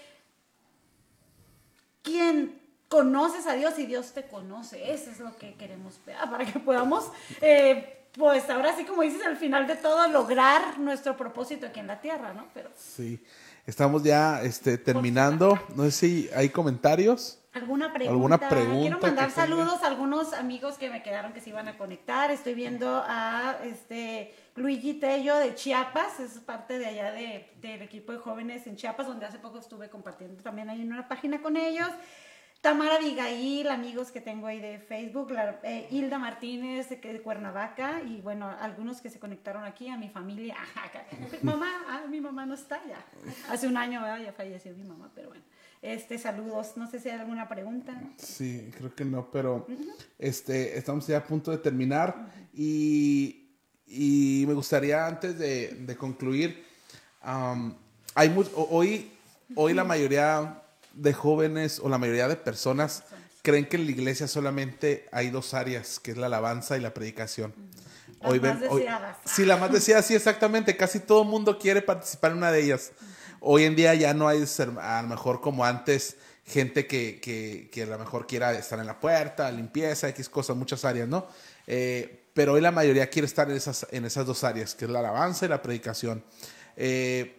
[2.04, 4.92] quien conoces a Dios y Dios te conoce.
[4.92, 5.94] Eso es lo que queremos
[6.30, 11.16] para que podamos, eh, pues ahora sí, como dices, al final de todo, lograr nuestro
[11.16, 12.46] propósito aquí en la tierra, ¿no?
[12.54, 12.70] Pero...
[12.76, 13.20] Sí,
[13.66, 15.58] estamos ya este, terminando.
[15.74, 17.40] No sé si hay comentarios.
[17.54, 18.12] ¿Alguna pregunta?
[18.12, 21.78] ¿Alguna pregunta Quiero mandar saludos a algunos amigos que me quedaron que se iban a
[21.78, 22.32] conectar.
[22.32, 28.10] Estoy viendo a este Luigi Tello de Chiapas, es parte de allá de, del equipo
[28.10, 31.56] de jóvenes en Chiapas, donde hace poco estuve compartiendo también ahí en una página con
[31.56, 31.88] ellos.
[32.60, 35.32] Tamara Abigail, amigos que tengo ahí de Facebook,
[35.62, 40.08] eh, Hilda Martínez de, de, Cuernavaca y bueno, algunos que se conectaron aquí a mi
[40.08, 40.56] familia.
[41.42, 43.04] mamá, ah, mi mamá no está ya.
[43.48, 45.44] Hace un año ya falleció mi mamá, pero bueno.
[45.84, 46.72] Este, saludos.
[46.76, 48.00] No sé si hay alguna pregunta.
[48.16, 49.66] Sí, creo que no, pero
[50.18, 53.50] este, estamos ya a punto de terminar y,
[53.86, 56.64] y, me gustaría antes de, de concluir,
[57.20, 59.12] hay hoy,
[59.54, 60.62] hoy la mayoría
[60.94, 63.04] de jóvenes o la mayoría de personas
[63.42, 66.94] creen que en la iglesia solamente hay dos áreas, que es la alabanza y la
[66.94, 67.52] predicación.
[68.20, 68.70] hoy más ven,
[69.26, 70.78] sí, la más deseada, sí, exactamente.
[70.78, 72.92] Casi todo el mundo quiere participar en una de ellas.
[73.46, 74.42] Hoy en día ya no hay
[74.80, 76.16] a lo mejor como antes
[76.46, 80.56] gente que, que, que a lo mejor quiera estar en la puerta, limpieza, X cosas,
[80.56, 81.26] muchas áreas, ¿no?
[81.66, 84.90] Eh, pero hoy la mayoría quiere estar en esas, en esas dos áreas, que es
[84.90, 86.24] la alabanza y la predicación.
[86.74, 87.36] Eh,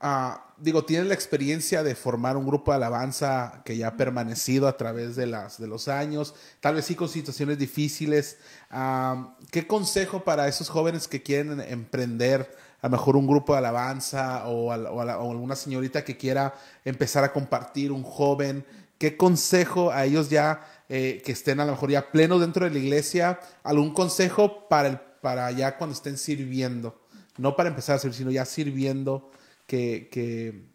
[0.00, 4.66] ah, digo, tienen la experiencia de formar un grupo de alabanza que ya ha permanecido
[4.66, 8.38] a través de, las, de los años, tal vez sí con situaciones difíciles.
[8.70, 13.58] Ah, ¿Qué consejo para esos jóvenes que quieren emprender a lo mejor un grupo de
[13.58, 16.52] alabanza o, alguna señorita que quiera
[16.84, 18.66] empezar a compartir, un joven,
[18.98, 22.72] ¿qué consejo a ellos ya eh, que estén a lo mejor ya plenos dentro de
[22.72, 27.00] la iglesia, algún consejo para, el, para ya cuando estén sirviendo?
[27.38, 29.30] No para empezar a servir, sino ya sirviendo
[29.66, 30.66] que, que,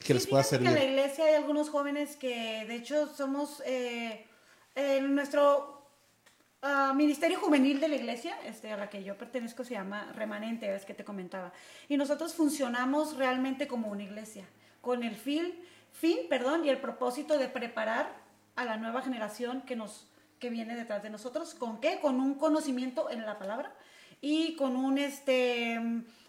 [0.00, 0.68] que les pueda servir.
[0.68, 3.62] en la iglesia hay algunos jóvenes que de hecho somos...
[3.66, 4.26] Eh,
[4.74, 5.81] en nuestro
[6.64, 10.72] Ah, ministerio Juvenil de la Iglesia, este, a la que yo pertenezco, se llama Remanente,
[10.72, 11.52] es que te comentaba.
[11.88, 14.44] Y nosotros funcionamos realmente como una iglesia,
[14.80, 15.56] con el fin,
[15.90, 18.14] fin perdón, y el propósito de preparar
[18.54, 20.06] a la nueva generación que, nos,
[20.38, 21.56] que viene detrás de nosotros.
[21.56, 21.98] ¿Con qué?
[21.98, 23.74] Con un conocimiento en la palabra
[24.20, 25.80] y con un, este,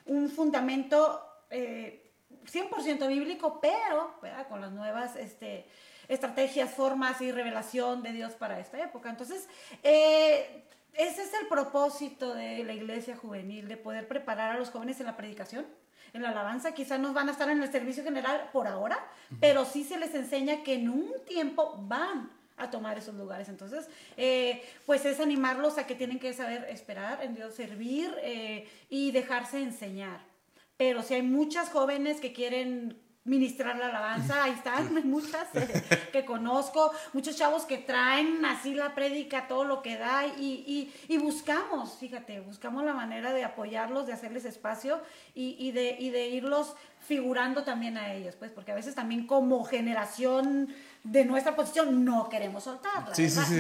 [0.08, 1.22] un fundamento
[1.52, 2.12] eh,
[2.52, 4.20] 100% bíblico, pero
[4.50, 5.16] con las nuevas...
[5.16, 5.68] Este,
[6.14, 9.10] estrategias, formas y revelación de Dios para esta época.
[9.10, 9.48] Entonces,
[9.84, 15.00] eh, ese es el propósito de la iglesia juvenil, de poder preparar a los jóvenes
[15.00, 15.66] en la predicación,
[16.14, 16.74] en la alabanza.
[16.74, 19.00] Quizás no van a estar en el servicio general por ahora,
[19.40, 23.50] pero sí se les enseña que en un tiempo van a tomar esos lugares.
[23.50, 28.70] Entonces, eh, pues es animarlos a que tienen que saber esperar en Dios, servir eh,
[28.90, 30.34] y dejarse enseñar
[30.78, 36.10] pero si hay muchas jóvenes que quieren ministrar la alabanza, ahí están, hay muchas eh,
[36.12, 41.18] que conozco, muchos chavos que traen así la prédica, todo lo que da y, y,
[41.18, 45.02] buscamos, fíjate, buscamos la manera de apoyarlos, de hacerles espacio
[45.34, 49.26] y, y, de, y de irlos figurando también a ellos, pues porque a veces también
[49.28, 50.74] como generación
[51.04, 53.06] de nuestra posición no queremos soltar,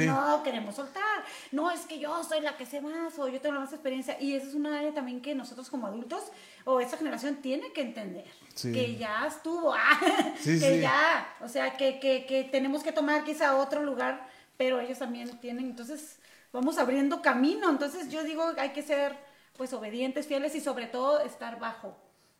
[0.05, 3.59] no queremos soltar, no es que yo soy la que sé más o yo tengo
[3.59, 4.17] más experiencia.
[4.19, 6.23] Y esa es una área también que nosotros como adultos
[6.63, 8.25] o esta generación tiene que entender,
[8.61, 9.73] que ya estuvo,
[10.43, 14.25] que ya, o sea, que, que, que tenemos que tomar quizá otro lugar,
[14.55, 16.19] pero ellos también tienen, entonces
[16.53, 19.17] vamos abriendo camino, entonces yo digo hay que ser
[19.57, 21.95] pues obedientes, fieles y sobre todo estar bajo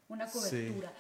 [0.08, 0.94] una cobertura.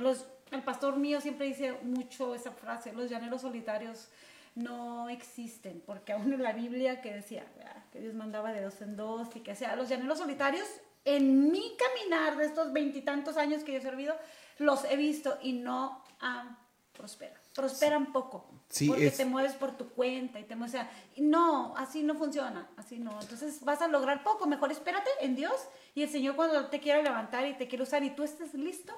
[0.00, 4.08] Los, el pastor mío siempre dice mucho esa frase, los llaneros solitarios
[4.54, 7.44] no existen, porque aún en la Biblia que decía
[7.90, 10.66] que Dios mandaba de dos en dos y que sea, los llaneros solitarios
[11.04, 14.14] en mi caminar de estos veintitantos años que yo he servido,
[14.58, 16.58] los he visto y no han
[16.92, 17.40] prosperado.
[17.54, 18.46] Prosperan poco.
[18.86, 20.74] porque te mueves por tu cuenta y te mueves.
[20.74, 22.68] O sea, no, así no funciona.
[22.76, 23.20] Así no.
[23.20, 24.46] Entonces vas a lograr poco.
[24.46, 25.52] Mejor espérate en Dios
[25.94, 28.94] y el Señor cuando te quiera levantar y te quiere usar y tú estés listo,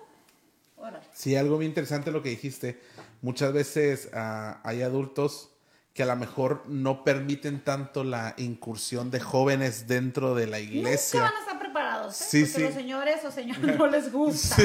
[1.12, 2.80] Sí, algo muy interesante lo que dijiste.
[3.22, 5.50] Muchas veces ah, hay adultos
[5.94, 11.20] que a lo mejor no permiten tanto la incursión de jóvenes dentro de la iglesia.
[11.20, 12.24] Nunca van a estar preparados, ¿eh?
[12.28, 12.62] Sí, Porque sí.
[12.62, 14.56] los señores o señores no les gusta.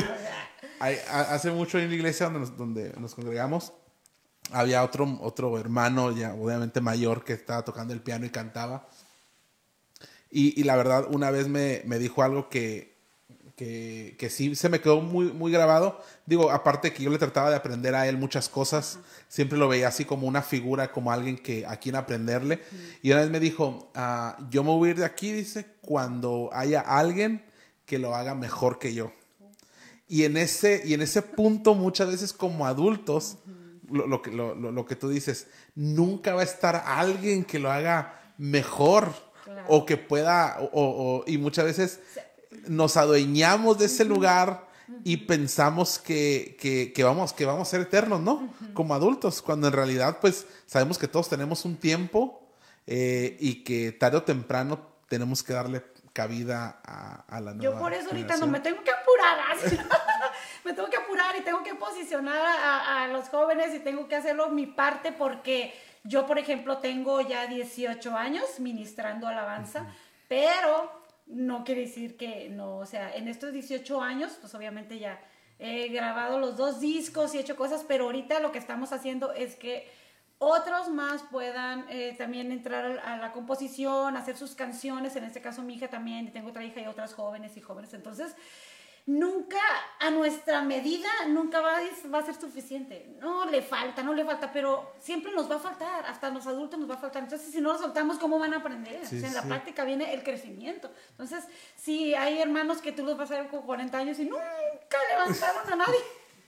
[0.80, 3.74] hace mucho en la iglesia donde nos, donde nos congregamos,
[4.52, 8.90] había otro, otro hermano, ya obviamente mayor, que estaba tocando el piano y cantaba.
[10.32, 12.99] Y, y la verdad, una vez me, me dijo algo que,
[13.60, 16.02] que, que, sí se me quedó muy, muy grabado.
[16.26, 19.90] Digo, aparte que yo le trataba de aprender a él muchas cosas, siempre lo veía
[19.90, 22.62] así como una figura, como alguien que a quien aprenderle.
[23.02, 26.50] Y una vez me dijo, ah, yo me voy a ir de aquí, dice, cuando
[26.54, 27.44] haya alguien
[27.86, 29.12] que lo haga mejor que yo.
[30.08, 33.40] Y en ese, y en ese punto, muchas veces como adultos,
[33.92, 37.70] lo, lo, que, lo, lo, que tú dices, nunca va a estar alguien que lo
[37.70, 39.12] haga mejor
[39.68, 42.00] o que pueda, o, o, y muchas veces
[42.68, 44.68] nos adueñamos de ese lugar
[45.04, 46.58] y pensamos que,
[46.96, 48.54] que, vamos, que vamos a ser eternos, ¿no?
[48.74, 52.42] Como adultos, cuando en realidad pues sabemos que todos tenemos un tiempo
[52.88, 57.94] eh, y que tarde o temprano tenemos que darle cabida a, la nueva Yo por
[57.94, 59.38] eso ahorita no me tengo que apurar,
[60.66, 64.16] me tengo que apurar y tengo que posicionar a, a, los jóvenes y tengo que
[64.16, 65.74] hacerlo mi parte porque
[66.04, 69.86] yo, por ejemplo, tengo ya 18 años ministrando alabanza,
[70.28, 70.99] pero
[71.30, 75.22] no quiere decir que no, o sea, en estos 18 años, pues obviamente ya
[75.60, 79.32] he grabado los dos discos y he hecho cosas, pero ahorita lo que estamos haciendo
[79.34, 79.88] es que
[80.40, 85.62] otros más puedan eh, también entrar a la composición, hacer sus canciones, en este caso
[85.62, 88.36] mi hija también, tengo otra hija y otras jóvenes y jóvenes, entonces
[89.10, 89.58] nunca
[90.00, 93.08] a nuestra medida, nunca va a, va a ser suficiente.
[93.20, 96.80] No le falta, no le falta, pero siempre nos va a faltar, hasta los adultos
[96.80, 97.24] nos va a faltar.
[97.24, 99.02] Entonces, si no lo soltamos, ¿cómo van a aprender?
[99.12, 100.92] en la práctica viene el crecimiento.
[101.10, 101.44] Entonces,
[101.76, 104.44] si hay hermanos que tú los vas a ver con 40 años y nunca
[105.10, 106.00] levantaron a nadie,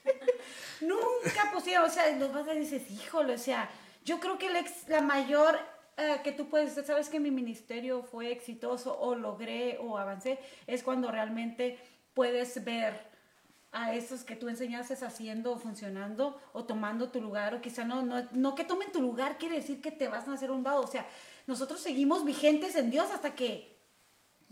[0.81, 3.71] nunca pusieron, o sea, los vas a decir, híjole, o sea,
[4.05, 4.49] yo creo que
[4.87, 5.59] la mayor
[5.97, 10.83] eh, que tú puedes, sabes que mi ministerio fue exitoso o logré o avancé, es
[10.83, 11.77] cuando realmente
[12.13, 13.11] puedes ver
[13.71, 18.01] a esos que tú enseñaste haciendo o funcionando o tomando tu lugar o quizá no,
[18.01, 20.81] no, no que tomen tu lugar quiere decir que te vas a hacer un dado,
[20.81, 21.05] o sea,
[21.47, 23.70] nosotros seguimos vigentes en Dios hasta que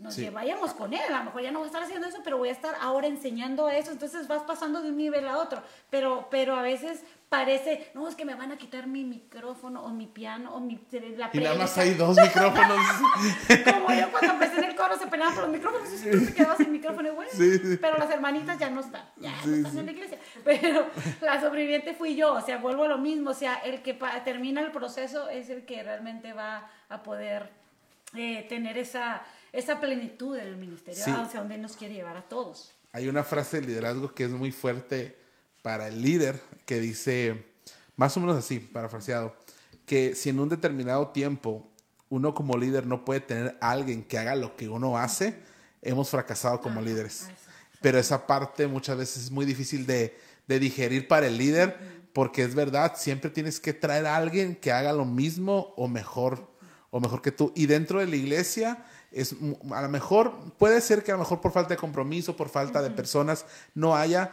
[0.00, 2.38] nos vayamos con Él, a lo mejor ya no voy a estar haciendo eso, pero
[2.38, 6.28] voy a estar ahora enseñando eso, entonces vas pasando de un nivel a otro, pero,
[6.30, 10.06] pero a veces parece, no, es que me van a quitar mi micrófono o mi
[10.06, 10.80] piano o mi,
[11.16, 12.76] la Y nada más hay dos micrófonos.
[13.64, 16.34] Como yo cuando empecé en el coro se peleaban por los micrófonos y tú te
[16.34, 17.30] quedabas sin micrófono y bueno,
[17.80, 20.18] pero las hermanitas ya no están, ya no están en la iglesia.
[20.44, 20.86] Pero
[21.20, 24.60] la sobreviviente fui yo, o sea, vuelvo a lo mismo, o sea, el que termina
[24.60, 27.50] el proceso es el que realmente va a poder
[28.16, 29.22] eh, tener esa,
[29.52, 32.72] esa plenitud del ministerio, hacia donde nos quiere llevar a todos.
[32.92, 35.16] Hay una frase de liderazgo que es muy fuerte
[35.62, 37.46] para el líder que dice,
[37.96, 39.36] más o menos así, parafraseado,
[39.86, 41.68] que si en un determinado tiempo
[42.08, 45.42] uno como líder no puede tener a alguien que haga lo que uno hace,
[45.82, 47.28] hemos fracasado como líderes.
[47.80, 51.78] Pero esa parte muchas veces es muy difícil de, de digerir para el líder,
[52.12, 56.50] porque es verdad, siempre tienes que traer a alguien que haga lo mismo o mejor,
[56.90, 57.52] o mejor que tú.
[57.54, 59.34] Y dentro de la iglesia, es
[59.72, 62.82] a lo mejor puede ser que a lo mejor por falta de compromiso, por falta
[62.82, 63.44] de personas
[63.74, 64.30] no haya,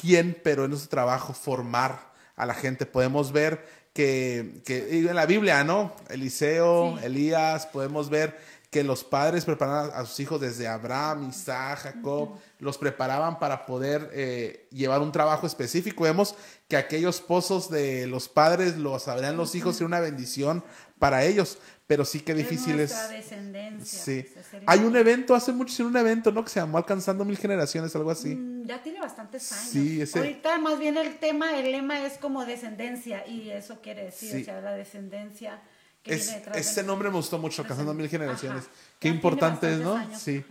[0.00, 2.86] quién, pero en nuestro trabajo formar a la gente.
[2.86, 5.92] Podemos ver que, que en la Biblia, ¿no?
[6.08, 8.38] Eliseo, Elías, podemos ver
[8.72, 14.08] que los padres preparaban a sus hijos desde Abraham, Isaac, Jacob, los preparaban para poder
[14.14, 16.04] eh, llevar un trabajo específico.
[16.04, 16.34] Vemos
[16.68, 20.64] que aquellos pozos de los padres los abrían los hijos y una bendición
[20.98, 23.10] para ellos, pero sí que difícil es.
[23.10, 23.98] descendencia.
[23.98, 24.24] Sí.
[24.32, 26.44] Pues, Hay un evento, hace mucho un evento, ¿no?
[26.44, 28.34] Que se llamó Alcanzando Mil Generaciones, algo así.
[28.34, 29.68] Mm, ya tiene bastantes años.
[29.70, 30.18] Sí, ese...
[30.18, 34.44] Ahorita más bien el tema, el lema es como descendencia y eso quiere decir, o
[34.44, 35.60] sea, la descendencia
[36.04, 38.64] es, ese nombre me gustó mucho, Casando Mil Generaciones.
[38.98, 40.02] Qué importante es, ¿no?
[40.18, 40.44] sí.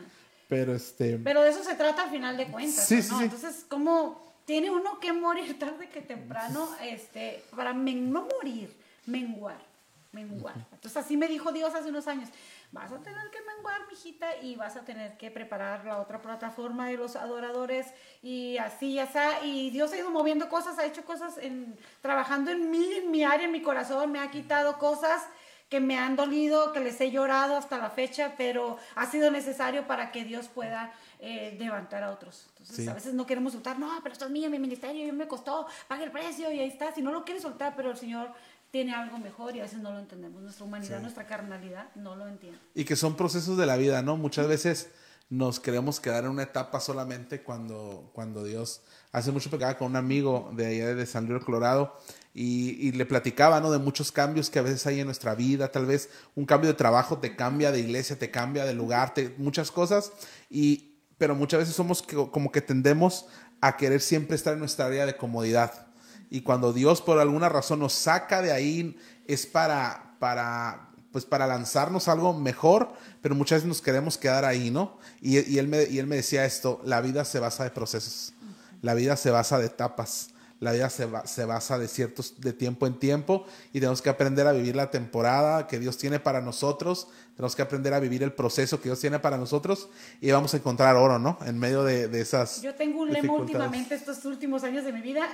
[0.47, 1.17] Pero este.
[1.17, 2.85] Pero de eso se trata al final de cuentas.
[2.85, 6.69] Sí, sí, Entonces, ¿cómo tiene uno que morir tarde que temprano?
[6.81, 8.75] Este, para no morir,
[9.05, 9.70] menguar.
[10.11, 10.55] Menguar.
[10.71, 12.29] Entonces, así me dijo Dios hace unos años.
[12.71, 16.87] Vas a tener que menguar, mijita, y vas a tener que preparar la otra plataforma
[16.87, 17.87] de los adoradores,
[18.21, 19.45] y así, ya está.
[19.45, 23.23] Y Dios ha ido moviendo cosas, ha hecho cosas, en, trabajando en mí, en mi
[23.23, 25.23] área, en mi corazón, me ha quitado cosas
[25.71, 29.87] que me han dolido, que les he llorado hasta la fecha, pero ha sido necesario
[29.87, 32.47] para que Dios pueda eh, levantar a otros.
[32.49, 35.29] Entonces, a veces no queremos soltar, no, pero esto es mío, mi ministerio, yo me
[35.29, 36.91] costó, pague el precio y ahí está.
[36.93, 38.33] Si no lo quieres soltar, pero el Señor
[38.71, 40.41] tiene algo mejor y a veces no lo entendemos.
[40.41, 42.57] Nuestra humanidad, nuestra carnalidad no lo entiende.
[42.73, 44.15] Y que son procesos de la vida, ¿no?
[44.17, 44.89] Muchas veces
[45.29, 49.95] nos queremos quedar en una etapa solamente cuando, cuando Dios hace mucho pecado con un
[49.95, 51.97] amigo de allá de San Luis Colorado
[52.33, 53.71] y, le platicaba, ¿no?
[53.71, 56.75] De muchos cambios que a veces hay en nuestra vida, tal vez un cambio de
[56.75, 60.13] trabajo te cambia de iglesia, te cambia de lugar, te, muchas cosas,
[60.49, 63.25] y, pero muchas veces somos como que tendemos
[63.59, 65.90] a querer siempre estar en nuestra área de comodidad.
[66.31, 71.45] Y cuando Dios por alguna razón nos saca de ahí, es para, para, pues para
[71.45, 74.97] lanzarnos algo mejor, pero muchas veces nos queremos quedar ahí, ¿no?
[75.21, 78.33] Y, y, él me, y él me decía esto, la vida se basa de procesos,
[78.81, 82.85] la vida se basa de etapas la vida se, se, basa de ciertos, de tiempo
[82.85, 87.07] en tiempo y tenemos que aprender a vivir la temporada que Dios tiene para nosotros,
[87.35, 89.89] tenemos que aprender a vivir el proceso que Dios tiene para nosotros
[90.21, 91.39] y vamos a encontrar oro, ¿no?
[91.47, 92.61] En medio de, de esas...
[92.61, 95.27] Yo tengo un lema últimamente estos últimos años de mi vida,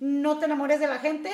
[0.00, 1.30] no te enamores de la gente,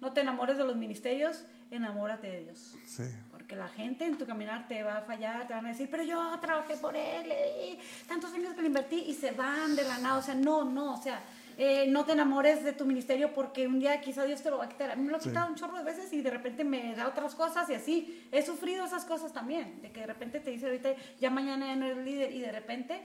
[0.00, 2.76] no te enamores de los ministerios, enamórate de Dios.
[2.86, 3.04] Sí.
[3.30, 6.02] Porque la gente en tu caminar te va a fallar, te van a decir, pero
[6.02, 9.98] yo trabajé por él, le tantos años que le invertí y se van de la
[9.98, 10.18] nada.
[10.18, 11.22] O sea, no, no, o sea,
[11.62, 14.64] eh, no te enamores de tu ministerio porque un día quizá Dios te lo va
[14.64, 14.90] a quitar.
[14.90, 17.06] A mí me lo ha quitado un chorro de veces y de repente me da
[17.06, 18.26] otras cosas y así.
[18.32, 21.76] He sufrido esas cosas también, de que de repente te dice ahorita, ya mañana ya
[21.76, 23.02] no eres líder y de repente,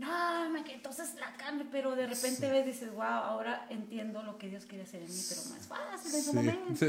[0.00, 4.38] no, me, entonces la cambio, pero de repente ves y dices, wow, ahora entiendo lo
[4.38, 6.86] que Dios quiere hacer en mí, pero más fácil en su momento.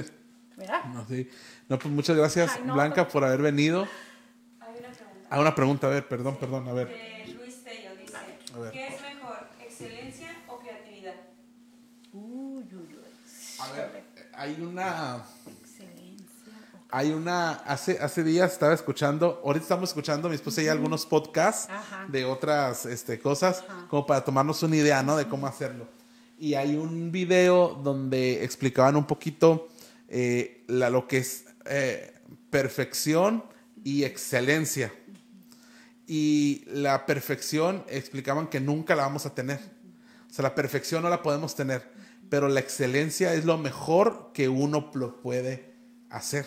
[0.56, 0.84] ¿Verdad?
[0.86, 1.30] No, sí.
[1.70, 3.88] no, pues muchas gracias, Blanca, pues por haber venido.
[4.62, 5.28] Hay una pregunta.
[5.30, 6.88] Ah, una pregunta, a ver, perdón, perdón, a ver.
[6.88, 8.80] Eh, Luis Tello dice, ¿qué es
[13.60, 14.04] A ver,
[14.34, 15.26] hay una.
[16.92, 17.52] Hay una.
[17.52, 19.42] Hace, hace días estaba escuchando.
[19.44, 21.72] Ahorita estamos escuchando, mi esposa y algunos podcasts
[22.10, 25.18] de otras este, cosas, como para tomarnos una idea, ¿no?
[25.18, 25.88] De cómo hacerlo.
[26.38, 29.70] Y hay un video donde explicaban un poquito
[30.08, 32.14] eh, la, lo que es eh,
[32.50, 33.44] perfección
[33.84, 34.94] y excelencia.
[36.08, 39.60] Y la perfección explicaban que nunca la vamos a tener.
[40.30, 44.48] O sea, la perfección no la podemos tener pero la excelencia es lo mejor que
[44.48, 45.76] uno puede
[46.10, 46.46] hacer.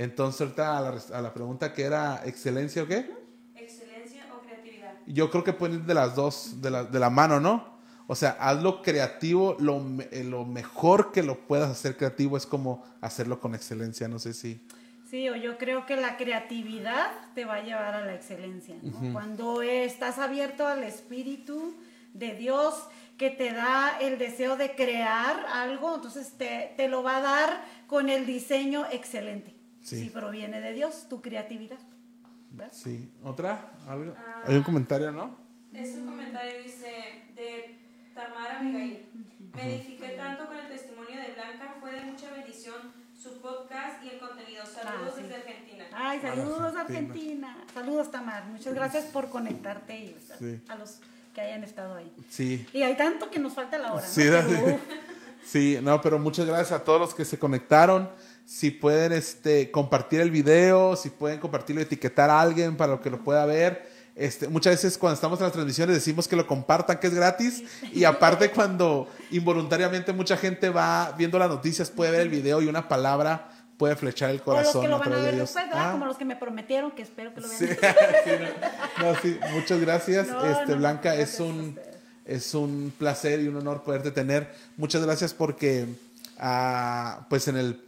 [0.00, 0.78] Entonces, ahorita
[1.18, 3.10] a la, pregunta que era excelencia o qué?
[3.54, 4.94] Excelencia o creatividad.
[5.06, 7.78] Yo creo que pueden ir de las dos, de la, de la mano, ¿no?
[8.06, 12.82] O sea, hazlo creativo, lo, eh, lo mejor que lo puedas hacer creativo es como
[13.02, 14.66] hacerlo con excelencia, no sé si...
[15.10, 18.76] Sí, o yo creo que la creatividad te va a llevar a la excelencia.
[19.12, 21.74] Cuando estás abierto al Espíritu
[22.14, 22.74] de Dios,
[23.18, 27.64] que te da el deseo de crear algo, entonces te, te lo va a dar
[27.86, 29.59] con el diseño excelente.
[29.82, 31.78] Si proviene de Dios, tu creatividad.
[32.72, 33.10] Sí.
[33.22, 33.72] ¿Otra?
[33.86, 33.96] Ah,
[34.46, 35.36] Hay un comentario, ¿no?
[35.72, 37.78] Es un comentario, dice, de
[38.14, 39.06] Tamara Miguel.
[39.54, 42.74] Me edifiqué tanto con el testimonio de Blanca, fue de mucha bendición
[43.20, 44.64] su podcast y el contenido.
[44.64, 45.84] Saludos ah, desde Argentina.
[45.92, 47.64] Ay, saludos Argentina.
[47.74, 48.44] Saludos Tamar.
[48.46, 50.16] Muchas gracias por conectarte y
[50.68, 51.00] a los
[51.34, 52.12] que hayan estado ahí.
[52.30, 52.66] Sí.
[52.72, 54.06] Y hay tanto que nos falta la hora.
[54.06, 54.22] Sí,
[55.44, 58.08] sí, no, pero muchas gracias a todos los que se conectaron.
[58.50, 63.22] Si pueden este, compartir el video, si pueden compartirlo, etiquetar a alguien para que lo
[63.22, 63.88] pueda ver.
[64.16, 67.62] Este, muchas veces cuando estamos en las transmisiones decimos que lo compartan, que es gratis.
[67.92, 72.66] Y aparte cuando involuntariamente mucha gente va viendo las noticias, puede ver el video y
[72.66, 74.84] una palabra puede flechar el corazón.
[74.84, 75.92] O los que lo van a ver después, ¿verdad?
[75.92, 77.60] Como los que me prometieron, que espero que lo vean.
[78.24, 78.30] Sí,
[79.00, 80.26] no, sí, muchas gracias.
[80.26, 81.78] este, Blanca, es un,
[82.26, 84.52] es un placer y un honor poderte tener.
[84.76, 85.86] Muchas gracias porque,
[86.36, 87.80] ah, pues en el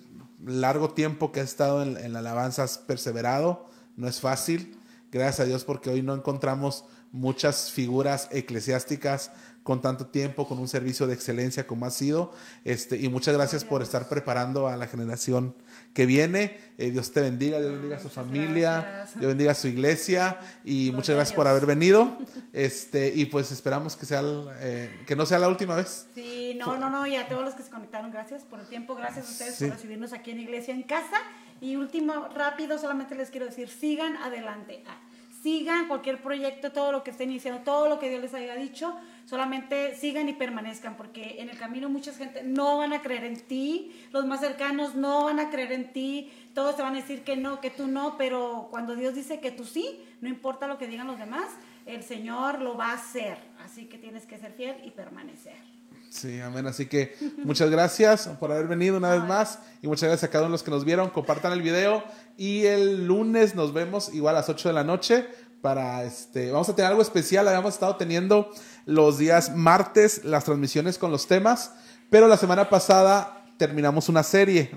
[0.45, 4.79] largo tiempo que has estado en, la alabanza has perseverado, no es fácil.
[5.11, 9.31] Gracias a Dios porque hoy no encontramos muchas figuras eclesiásticas
[9.63, 12.33] con tanto tiempo, con un servicio de excelencia como ha sido.
[12.65, 15.55] Este, y muchas gracias por estar preparando a la generación
[15.95, 16.59] que viene.
[16.79, 20.91] Eh, Dios te bendiga, Dios bendiga a su familia, Dios bendiga a su iglesia y
[20.93, 22.19] muchas gracias por haber venido.
[22.53, 24.23] Este, y pues esperamos que, sea,
[24.61, 26.07] eh, que no sea la última vez.
[26.15, 28.95] Sí, no, no, no, y a todos los que se conectaron, gracias por el tiempo,
[28.95, 31.17] gracias a ustedes por recibirnos aquí en Iglesia en Casa.
[31.61, 34.83] Y último, rápido, solamente les quiero decir, sigan adelante.
[34.87, 34.99] Ah,
[35.43, 38.95] sigan cualquier proyecto, todo lo que estén iniciando, todo lo que Dios les haya dicho,
[39.25, 43.41] solamente sigan y permanezcan, porque en el camino mucha gente no van a creer en
[43.41, 47.25] ti, los más cercanos no van a creer en ti, todos te van a decir
[47.25, 50.79] que no, que tú no, pero cuando Dios dice que tú sí, no importa lo
[50.79, 51.47] que digan los demás,
[51.87, 55.73] el Señor lo va a hacer, así que tienes que ser fiel y permanecer.
[56.13, 56.67] Sí, amén.
[56.67, 60.45] Así que muchas gracias por haber venido una vez más y muchas gracias a cada
[60.45, 61.09] uno de los que nos vieron.
[61.09, 62.05] Compartan el video
[62.37, 65.27] y el lunes nos vemos igual a las 8 de la noche
[65.63, 67.49] para este, vamos a tener algo especial.
[67.49, 68.51] Habíamos estado teniendo
[68.85, 71.73] los días martes las transmisiones con los temas,
[72.11, 74.73] pero la semana pasada terminamos una serie,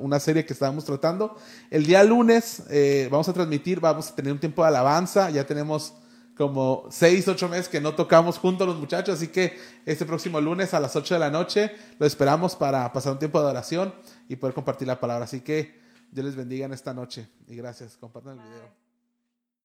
[0.00, 1.36] una serie que estábamos tratando.
[1.70, 5.46] El día lunes eh, vamos a transmitir, vamos a tener un tiempo de alabanza, ya
[5.46, 5.94] tenemos
[6.36, 9.56] como seis, ocho meses que no tocamos juntos los muchachos, así que
[9.86, 11.70] este próximo lunes a las 8 de la noche
[12.00, 13.94] lo esperamos para pasar un tiempo de oración
[14.28, 15.26] y poder compartir la palabra.
[15.26, 15.80] Así que
[16.10, 17.96] Dios les bendiga en esta noche y gracias.
[17.96, 18.83] Compartan el video.